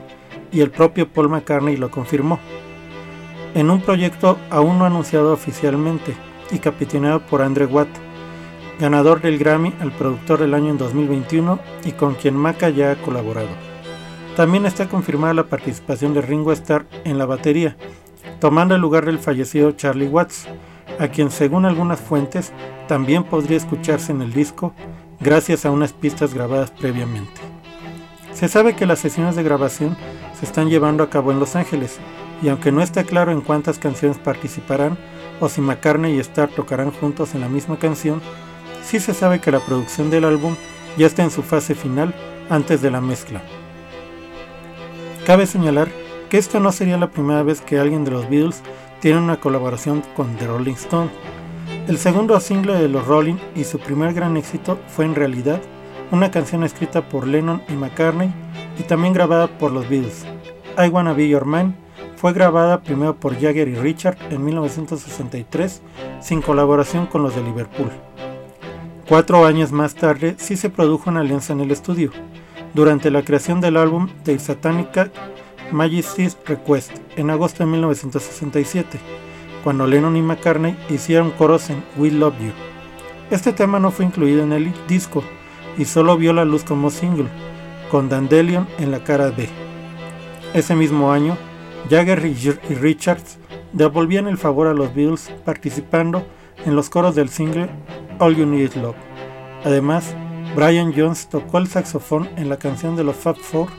y 0.51 0.59
el 0.59 0.69
propio 0.69 1.07
Paul 1.07 1.29
McCartney 1.29 1.77
lo 1.77 1.89
confirmó. 1.89 2.39
En 3.53 3.69
un 3.69 3.79
proyecto 3.79 4.37
aún 4.49 4.79
no 4.79 4.85
anunciado 4.85 5.31
oficialmente 5.31 6.13
y 6.51 6.59
capitaneado 6.59 7.21
por 7.21 7.41
Andrew 7.41 7.69
Watt, 7.69 7.87
ganador 8.79 9.21
del 9.21 9.37
Grammy 9.37 9.73
al 9.79 9.93
productor 9.93 10.39
del 10.39 10.53
año 10.53 10.71
en 10.71 10.77
2021 10.77 11.59
y 11.85 11.93
con 11.93 12.15
quien 12.15 12.35
Maca 12.35 12.69
ya 12.69 12.91
ha 12.91 12.95
colaborado. 12.97 13.47
También 14.35 14.65
está 14.65 14.89
confirmada 14.89 15.33
la 15.33 15.45
participación 15.45 16.13
de 16.13 16.21
Ringo 16.21 16.51
Starr 16.51 16.85
en 17.05 17.17
la 17.17 17.25
batería, 17.25 17.77
tomando 18.41 18.75
el 18.75 18.81
lugar 18.81 19.05
del 19.05 19.19
fallecido 19.19 19.71
Charlie 19.71 20.09
Watts, 20.09 20.47
a 20.99 21.07
quien 21.07 21.31
según 21.31 21.65
algunas 21.65 22.01
fuentes 22.01 22.51
también 22.89 23.23
podría 23.23 23.55
escucharse 23.55 24.11
en 24.11 24.21
el 24.21 24.33
disco 24.33 24.73
gracias 25.19 25.65
a 25.65 25.71
unas 25.71 25.93
pistas 25.93 26.33
grabadas 26.33 26.71
previamente. 26.71 27.41
Se 28.33 28.47
sabe 28.47 28.75
que 28.75 28.85
las 28.85 28.99
sesiones 28.99 29.35
de 29.35 29.43
grabación 29.43 29.95
se 30.37 30.45
están 30.45 30.69
llevando 30.69 31.03
a 31.03 31.09
cabo 31.09 31.31
en 31.31 31.39
Los 31.39 31.55
Ángeles, 31.55 31.99
y 32.41 32.49
aunque 32.49 32.71
no 32.71 32.81
está 32.81 33.03
claro 33.03 33.31
en 33.31 33.41
cuántas 33.41 33.79
canciones 33.79 34.17
participarán 34.17 34.97
o 35.39 35.49
si 35.49 35.61
McCartney 35.61 36.15
y 36.15 36.19
Starr 36.19 36.49
tocarán 36.49 36.91
juntos 36.91 37.33
en 37.33 37.41
la 37.41 37.49
misma 37.49 37.77
canción, 37.79 38.21
sí 38.83 38.99
se 38.99 39.13
sabe 39.13 39.39
que 39.39 39.51
la 39.51 39.59
producción 39.59 40.09
del 40.09 40.25
álbum 40.25 40.55
ya 40.97 41.07
está 41.07 41.23
en 41.23 41.31
su 41.31 41.43
fase 41.43 41.75
final 41.75 42.13
antes 42.49 42.81
de 42.81 42.91
la 42.91 43.01
mezcla. 43.01 43.41
Cabe 45.25 45.47
señalar 45.47 45.89
que 46.29 46.37
esta 46.37 46.59
no 46.59 46.71
sería 46.71 46.97
la 46.97 47.09
primera 47.09 47.43
vez 47.43 47.61
que 47.61 47.79
alguien 47.79 48.03
de 48.05 48.11
los 48.11 48.29
Beatles 48.29 48.61
tiene 48.99 49.19
una 49.19 49.39
colaboración 49.39 50.03
con 50.15 50.35
The 50.35 50.47
Rolling 50.47 50.73
Stone. 50.73 51.09
El 51.87 51.99
segundo 51.99 52.39
single 52.39 52.79
de 52.79 52.89
los 52.89 53.05
Rolling 53.05 53.35
y 53.55 53.63
su 53.63 53.77
primer 53.77 54.11
gran 54.15 54.37
éxito 54.37 54.79
fue 54.87 55.05
en 55.05 55.13
realidad 55.13 55.61
una 56.11 56.31
canción 56.31 56.63
escrita 56.63 57.07
por 57.07 57.27
Lennon 57.27 57.61
y 57.69 57.73
McCartney 57.73 58.33
y 58.79 58.83
también 58.83 59.13
grabada 59.13 59.47
por 59.47 59.71
los 59.71 59.87
Beatles. 59.87 60.25
I 60.83 60.89
Wanna 60.89 61.13
Be 61.13 61.29
Your 61.29 61.45
Man 61.45 61.75
fue 62.15 62.33
grabada 62.33 62.81
primero 62.81 63.15
por 63.15 63.39
Jagger 63.39 63.67
y 63.67 63.75
Richard 63.75 64.17
en 64.31 64.43
1963 64.43 65.83
sin 66.21 66.41
colaboración 66.41 67.05
con 67.05 67.21
los 67.21 67.35
de 67.35 67.43
Liverpool. 67.43 67.91
Cuatro 69.07 69.45
años 69.45 69.71
más 69.71 69.93
tarde 69.93 70.33
sí 70.39 70.57
se 70.57 70.71
produjo 70.71 71.11
una 71.11 71.19
alianza 71.19 71.53
en 71.53 71.61
el 71.61 71.69
estudio, 71.69 72.09
durante 72.73 73.11
la 73.11 73.21
creación 73.21 73.61
del 73.61 73.77
álbum 73.77 74.09
The 74.23 74.39
Satanica 74.39 75.11
Majesty's 75.71 76.35
Request 76.47 76.93
en 77.15 77.29
agosto 77.29 77.63
de 77.63 77.69
1967, 77.69 78.99
cuando 79.65 79.87
Lennon 79.87 80.15
y 80.15 80.21
McCartney 80.21 80.77
hicieron 80.91 81.31
coros 81.31 81.71
en 81.71 81.83
We 81.97 82.11
Love 82.11 82.35
You. 82.39 82.51
Este 83.31 83.51
tema 83.51 83.79
no 83.79 83.89
fue 83.89 84.05
incluido 84.05 84.43
en 84.43 84.53
el 84.53 84.71
disco 84.87 85.23
y 85.75 85.85
solo 85.85 86.15
vio 86.17 86.33
la 86.33 86.45
luz 86.45 86.63
como 86.63 86.91
single, 86.91 87.27
con 87.89 88.07
Dandelion 88.07 88.67
en 88.77 88.91
la 88.91 89.03
cara 89.03 89.31
B. 89.31 89.49
Ese 90.53 90.75
mismo 90.75 91.11
año, 91.11 91.35
Jagger 91.89 92.23
y 92.27 92.75
Richards 92.75 93.39
devolvían 93.73 94.27
el 94.27 94.37
favor 94.37 94.67
a 94.67 94.75
los 94.75 94.93
Beatles 94.93 95.31
participando 95.43 96.27
en 96.63 96.75
los 96.75 96.91
coros 96.91 97.15
del 97.15 97.29
single 97.29 97.67
All 98.19 98.35
You 98.35 98.45
Need 98.45 98.69
Is 98.69 98.75
Love. 98.75 98.95
Además, 99.63 100.15
Brian 100.55 100.93
Jones 100.95 101.27
tocó 101.27 101.57
el 101.57 101.65
saxofón 101.67 102.29
en 102.37 102.49
la 102.49 102.57
canción 102.57 102.95
de 102.95 103.03
los 103.03 103.15
Fab 103.15 103.37
Four, 103.37 103.69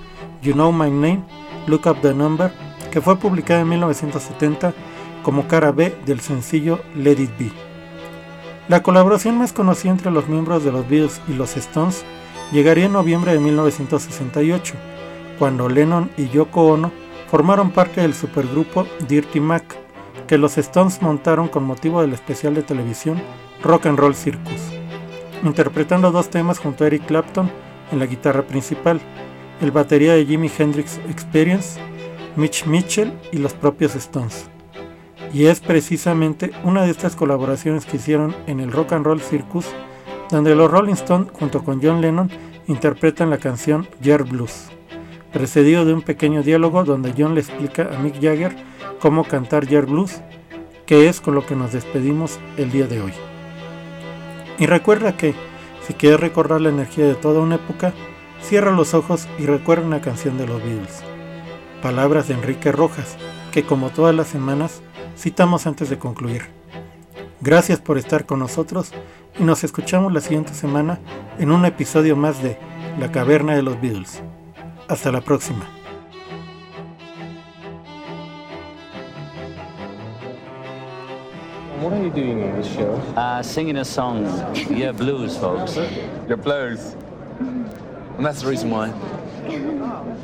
You 0.43 0.53
Know 0.55 0.73
My 0.73 0.91
Name, 0.91 1.23
Look 1.69 1.87
Up 1.87 2.01
the 2.03 2.13
Number, 2.13 2.51
que 2.91 3.01
fue 3.01 3.17
publicada 3.17 3.61
en 3.61 3.69
1970 3.69 4.75
como 5.27 5.49
cara 5.49 5.73
B 5.73 5.93
del 6.07 6.21
sencillo 6.21 6.79
Let 6.95 7.21
It 7.21 7.31
Be. 7.37 7.51
La 8.69 8.85
colaboración 8.85 9.37
más 9.37 9.53
conocida 9.53 9.91
entre 9.91 10.13
los 10.13 10.29
miembros 10.29 10.63
de 10.63 10.71
los 10.71 10.89
Beatles 10.89 11.21
y 11.27 11.33
los 11.33 11.57
Stones 11.57 12.05
llegaría 12.53 12.85
en 12.85 12.93
noviembre 12.93 13.33
de 13.33 13.41
1968, 13.41 14.75
cuando 15.37 15.69
Lennon 15.69 16.13
y 16.17 16.29
Yoko 16.29 16.67
Ono 16.69 16.93
formaron 17.29 17.73
parte 17.73 18.03
del 18.03 18.15
supergrupo 18.15 18.87
Dirty 19.09 19.41
Mac, 19.41 19.65
que 20.29 20.39
los 20.39 20.59
Stones 20.59 21.03
montaron 21.03 21.49
con 21.49 21.65
motivo 21.65 22.03
del 22.03 22.13
especial 22.13 22.55
de 22.55 22.63
televisión 22.63 23.21
Rock 23.65 23.87
and 23.87 23.99
Roll 23.99 24.15
Circus, 24.15 24.61
interpretando 25.43 26.13
dos 26.13 26.31
temas 26.31 26.61
junto 26.61 26.85
a 26.85 26.87
Eric 26.87 27.05
Clapton 27.05 27.51
en 27.91 27.99
la 27.99 28.07
guitarra 28.07 28.43
principal, 28.43 29.01
el 29.61 29.73
batería 29.73 30.15
de 30.15 30.25
Jimi 30.25 30.49
Hendrix 30.57 31.01
Experience, 31.11 31.81
Mitch 32.37 32.65
Mitchell 32.67 33.13
y 33.33 33.39
los 33.39 33.55
propios 33.55 33.97
Stones. 33.97 34.49
Y 35.33 35.47
es 35.47 35.61
precisamente 35.61 36.53
una 36.65 36.85
de 36.85 36.91
estas 36.91 37.17
colaboraciones 37.17 37.85
que 37.85 37.97
hicieron 37.97 38.35
en 38.47 38.61
el 38.61 38.73
Rock 38.73 38.93
and 38.93 39.05
Roll 39.05 39.21
Circus, 39.21 39.67
donde 40.31 40.55
los 40.55 40.71
Rolling 40.71 40.95
Stones 40.95 41.29
junto 41.33 41.63
con 41.63 41.83
John 41.83 42.01
Lennon 42.01 42.31
interpretan 42.67 43.31
la 43.31 43.39
canción 43.39 43.89
Yer 44.01 44.25
Blues, 44.25 44.69
precedido 45.33 45.85
de 45.85 45.95
un 45.95 46.03
pequeño 46.03 46.43
diálogo 46.43 46.85
donde 46.85 47.15
John 47.17 47.35
le 47.35 47.41
explica 47.41 47.91
a 47.95 47.99
Mick 47.99 48.21
Jagger 48.21 48.57
cómo 49.01 49.25
cantar 49.25 49.67
Yer 49.67 49.87
Blues, 49.87 50.21
que 50.87 51.09
es 51.09 51.21
con 51.21 51.35
lo 51.35 51.45
que 51.45 51.57
nos 51.57 51.73
despedimos 51.73 52.39
el 52.57 52.71
día 52.71 52.87
de 52.87 53.03
hoy. 53.03 53.13
Y 54.59 54.67
recuerda 54.67 55.17
que, 55.17 55.35
si 55.87 55.95
quieres 55.95 56.21
recordar 56.21 56.61
la 56.61 56.71
energía 56.71 57.07
de 57.07 57.15
toda 57.15 57.41
una 57.41 57.57
época, 57.57 57.93
cierra 58.41 58.71
los 58.71 58.95
ojos 58.95 59.29
y 59.39 59.47
recuerda 59.47 59.87
una 59.87 60.01
canción 60.01 60.39
de 60.39 60.47
los 60.47 60.63
Beatles. 60.63 61.03
Palabras 61.83 62.29
de 62.29 62.35
Enrique 62.35 62.73
Rojas, 62.73 63.17
que 63.53 63.65
como 63.65 63.91
todas 63.91 64.15
las 64.15 64.29
semanas 64.29 64.83
citamos 65.17 65.67
antes 65.67 65.91
de 65.91 65.99
concluir. 65.99 66.43
Gracias 67.41 67.81
por 67.81 67.99
estar 67.99 68.27
con 68.27 68.39
nosotros 68.39 68.93
y 69.39 69.43
nos 69.43 69.65
escuchamos 69.65 70.13
la 70.13 70.21
siguiente 70.21 70.55
semana 70.55 70.99
en 71.39 71.51
un 71.51 71.65
episodio 71.65 72.17
más 72.17 72.43
de 72.43 72.59
La 72.99 73.13
Caverna 73.13 73.55
de 73.55 73.63
los 73.63 73.81
Beatles. 73.81 74.23
Hasta 74.89 75.13
la 75.13 75.21
próxima. 75.21 75.67
What 81.81 81.93
are 81.93 82.03
you 82.03 82.11
doing 82.11 82.41
in 82.41 82.57
this 82.57 82.67
show? 82.75 82.95
Uh, 83.17 83.43
singing 83.43 83.77
a 83.77 83.85
song. 83.85 84.25
Yeah, 84.71 84.93
blues, 84.93 85.37
folks. 85.37 85.77
Your 86.27 86.37
blues. 86.37 86.97
And 87.39 88.25
that's 88.25 88.43
the 88.43 88.49
reason 88.49 88.71
why. 88.71 88.93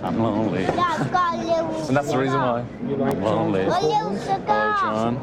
I'm 0.03 0.19
lonely. 0.19 0.65
And 0.65 1.97
that's 1.97 2.11
the 2.11 2.19
reason 2.19 2.39
why. 2.39 2.61
I'm 2.61 3.23
lonely. 3.23 3.65
John. 4.27 5.17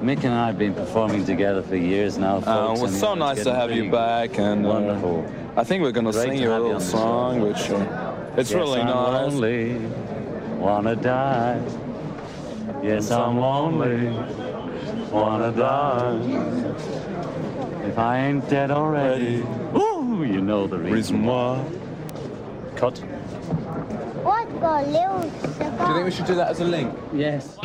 Mick 0.00 0.24
and 0.24 0.32
I 0.32 0.46
have 0.46 0.58
been 0.58 0.74
performing 0.74 1.24
together 1.26 1.62
for 1.62 1.76
years 1.76 2.16
now. 2.16 2.38
Uh, 2.38 2.42
well, 2.74 2.84
it's 2.86 2.98
so 2.98 3.14
nice 3.14 3.42
to 3.44 3.54
have 3.54 3.70
you 3.70 3.90
back, 3.90 4.38
and 4.38 4.64
uh, 4.64 4.68
Wonderful. 4.68 5.32
I 5.56 5.64
think 5.64 5.82
we're 5.82 5.92
gonna 5.92 6.12
Great 6.12 6.22
sing 6.22 6.38
to 6.38 6.42
you 6.44 6.52
a 6.52 6.58
little 6.58 6.80
song, 6.80 7.40
which 7.40 7.68
uh, 7.70 8.14
It's 8.36 8.50
yes, 8.50 8.56
really 8.58 8.80
I'm 8.80 8.86
nice. 8.86 9.32
lonely, 9.32 9.74
wanna 10.56 10.96
die. 10.96 11.60
Yes, 12.82 13.10
I'm 13.10 13.38
lonely, 13.38 14.08
wanna 15.10 15.52
die. 15.52 16.16
If 17.86 17.98
I 17.98 18.18
ain't 18.20 18.48
dead 18.48 18.70
already, 18.70 19.44
ooh, 19.76 20.24
you 20.24 20.40
know 20.40 20.66
the 20.66 20.78
reason 20.78 21.24
why. 21.24 21.62
Cut. 22.76 23.02
What 24.60 24.84
got 24.84 24.88
little 24.88 25.20
Do 25.22 25.88
you 25.88 25.94
think 25.94 26.04
we 26.04 26.10
should 26.10 26.26
do 26.26 26.34
that 26.34 26.48
as 26.50 26.60
a 26.60 26.64
link? 26.64 26.94
Yes. 27.14 27.56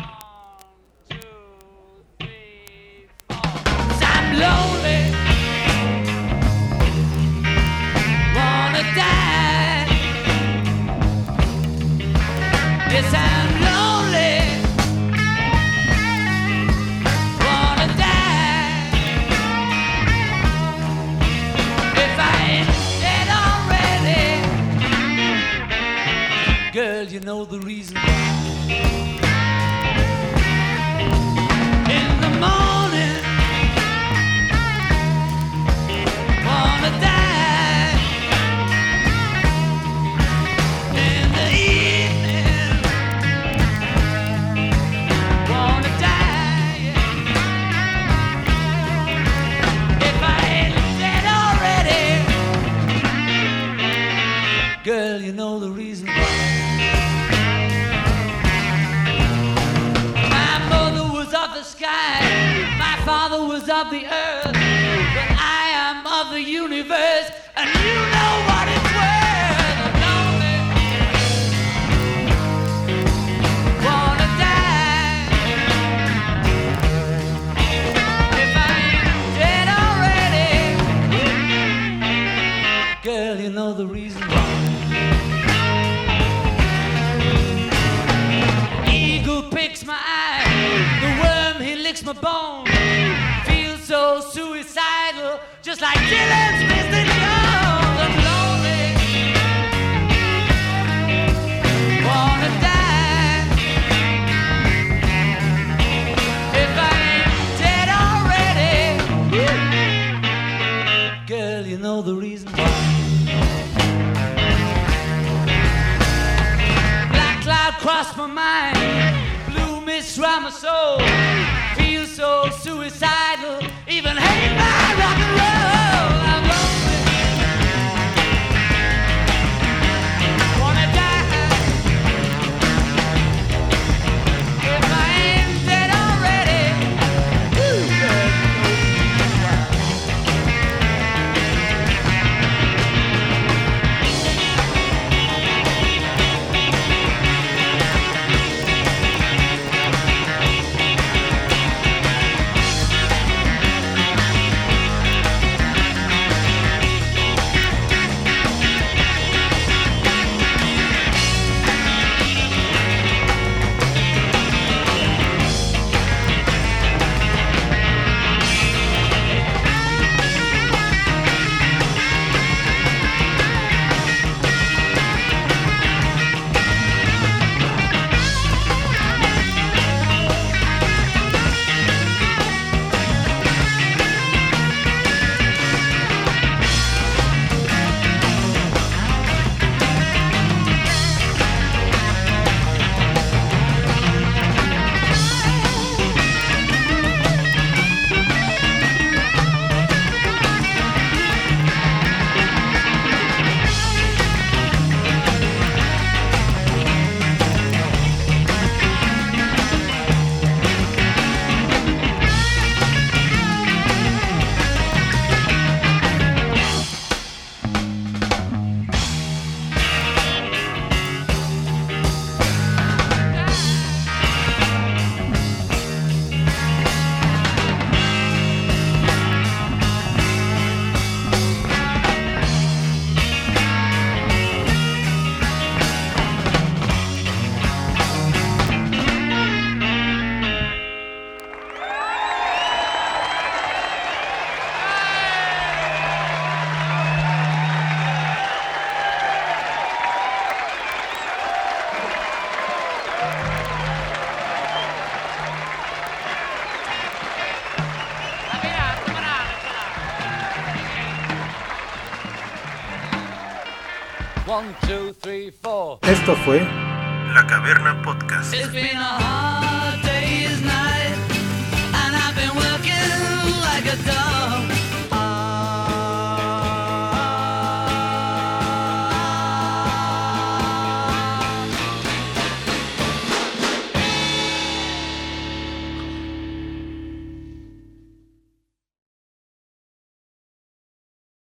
Four. 266.34 266.75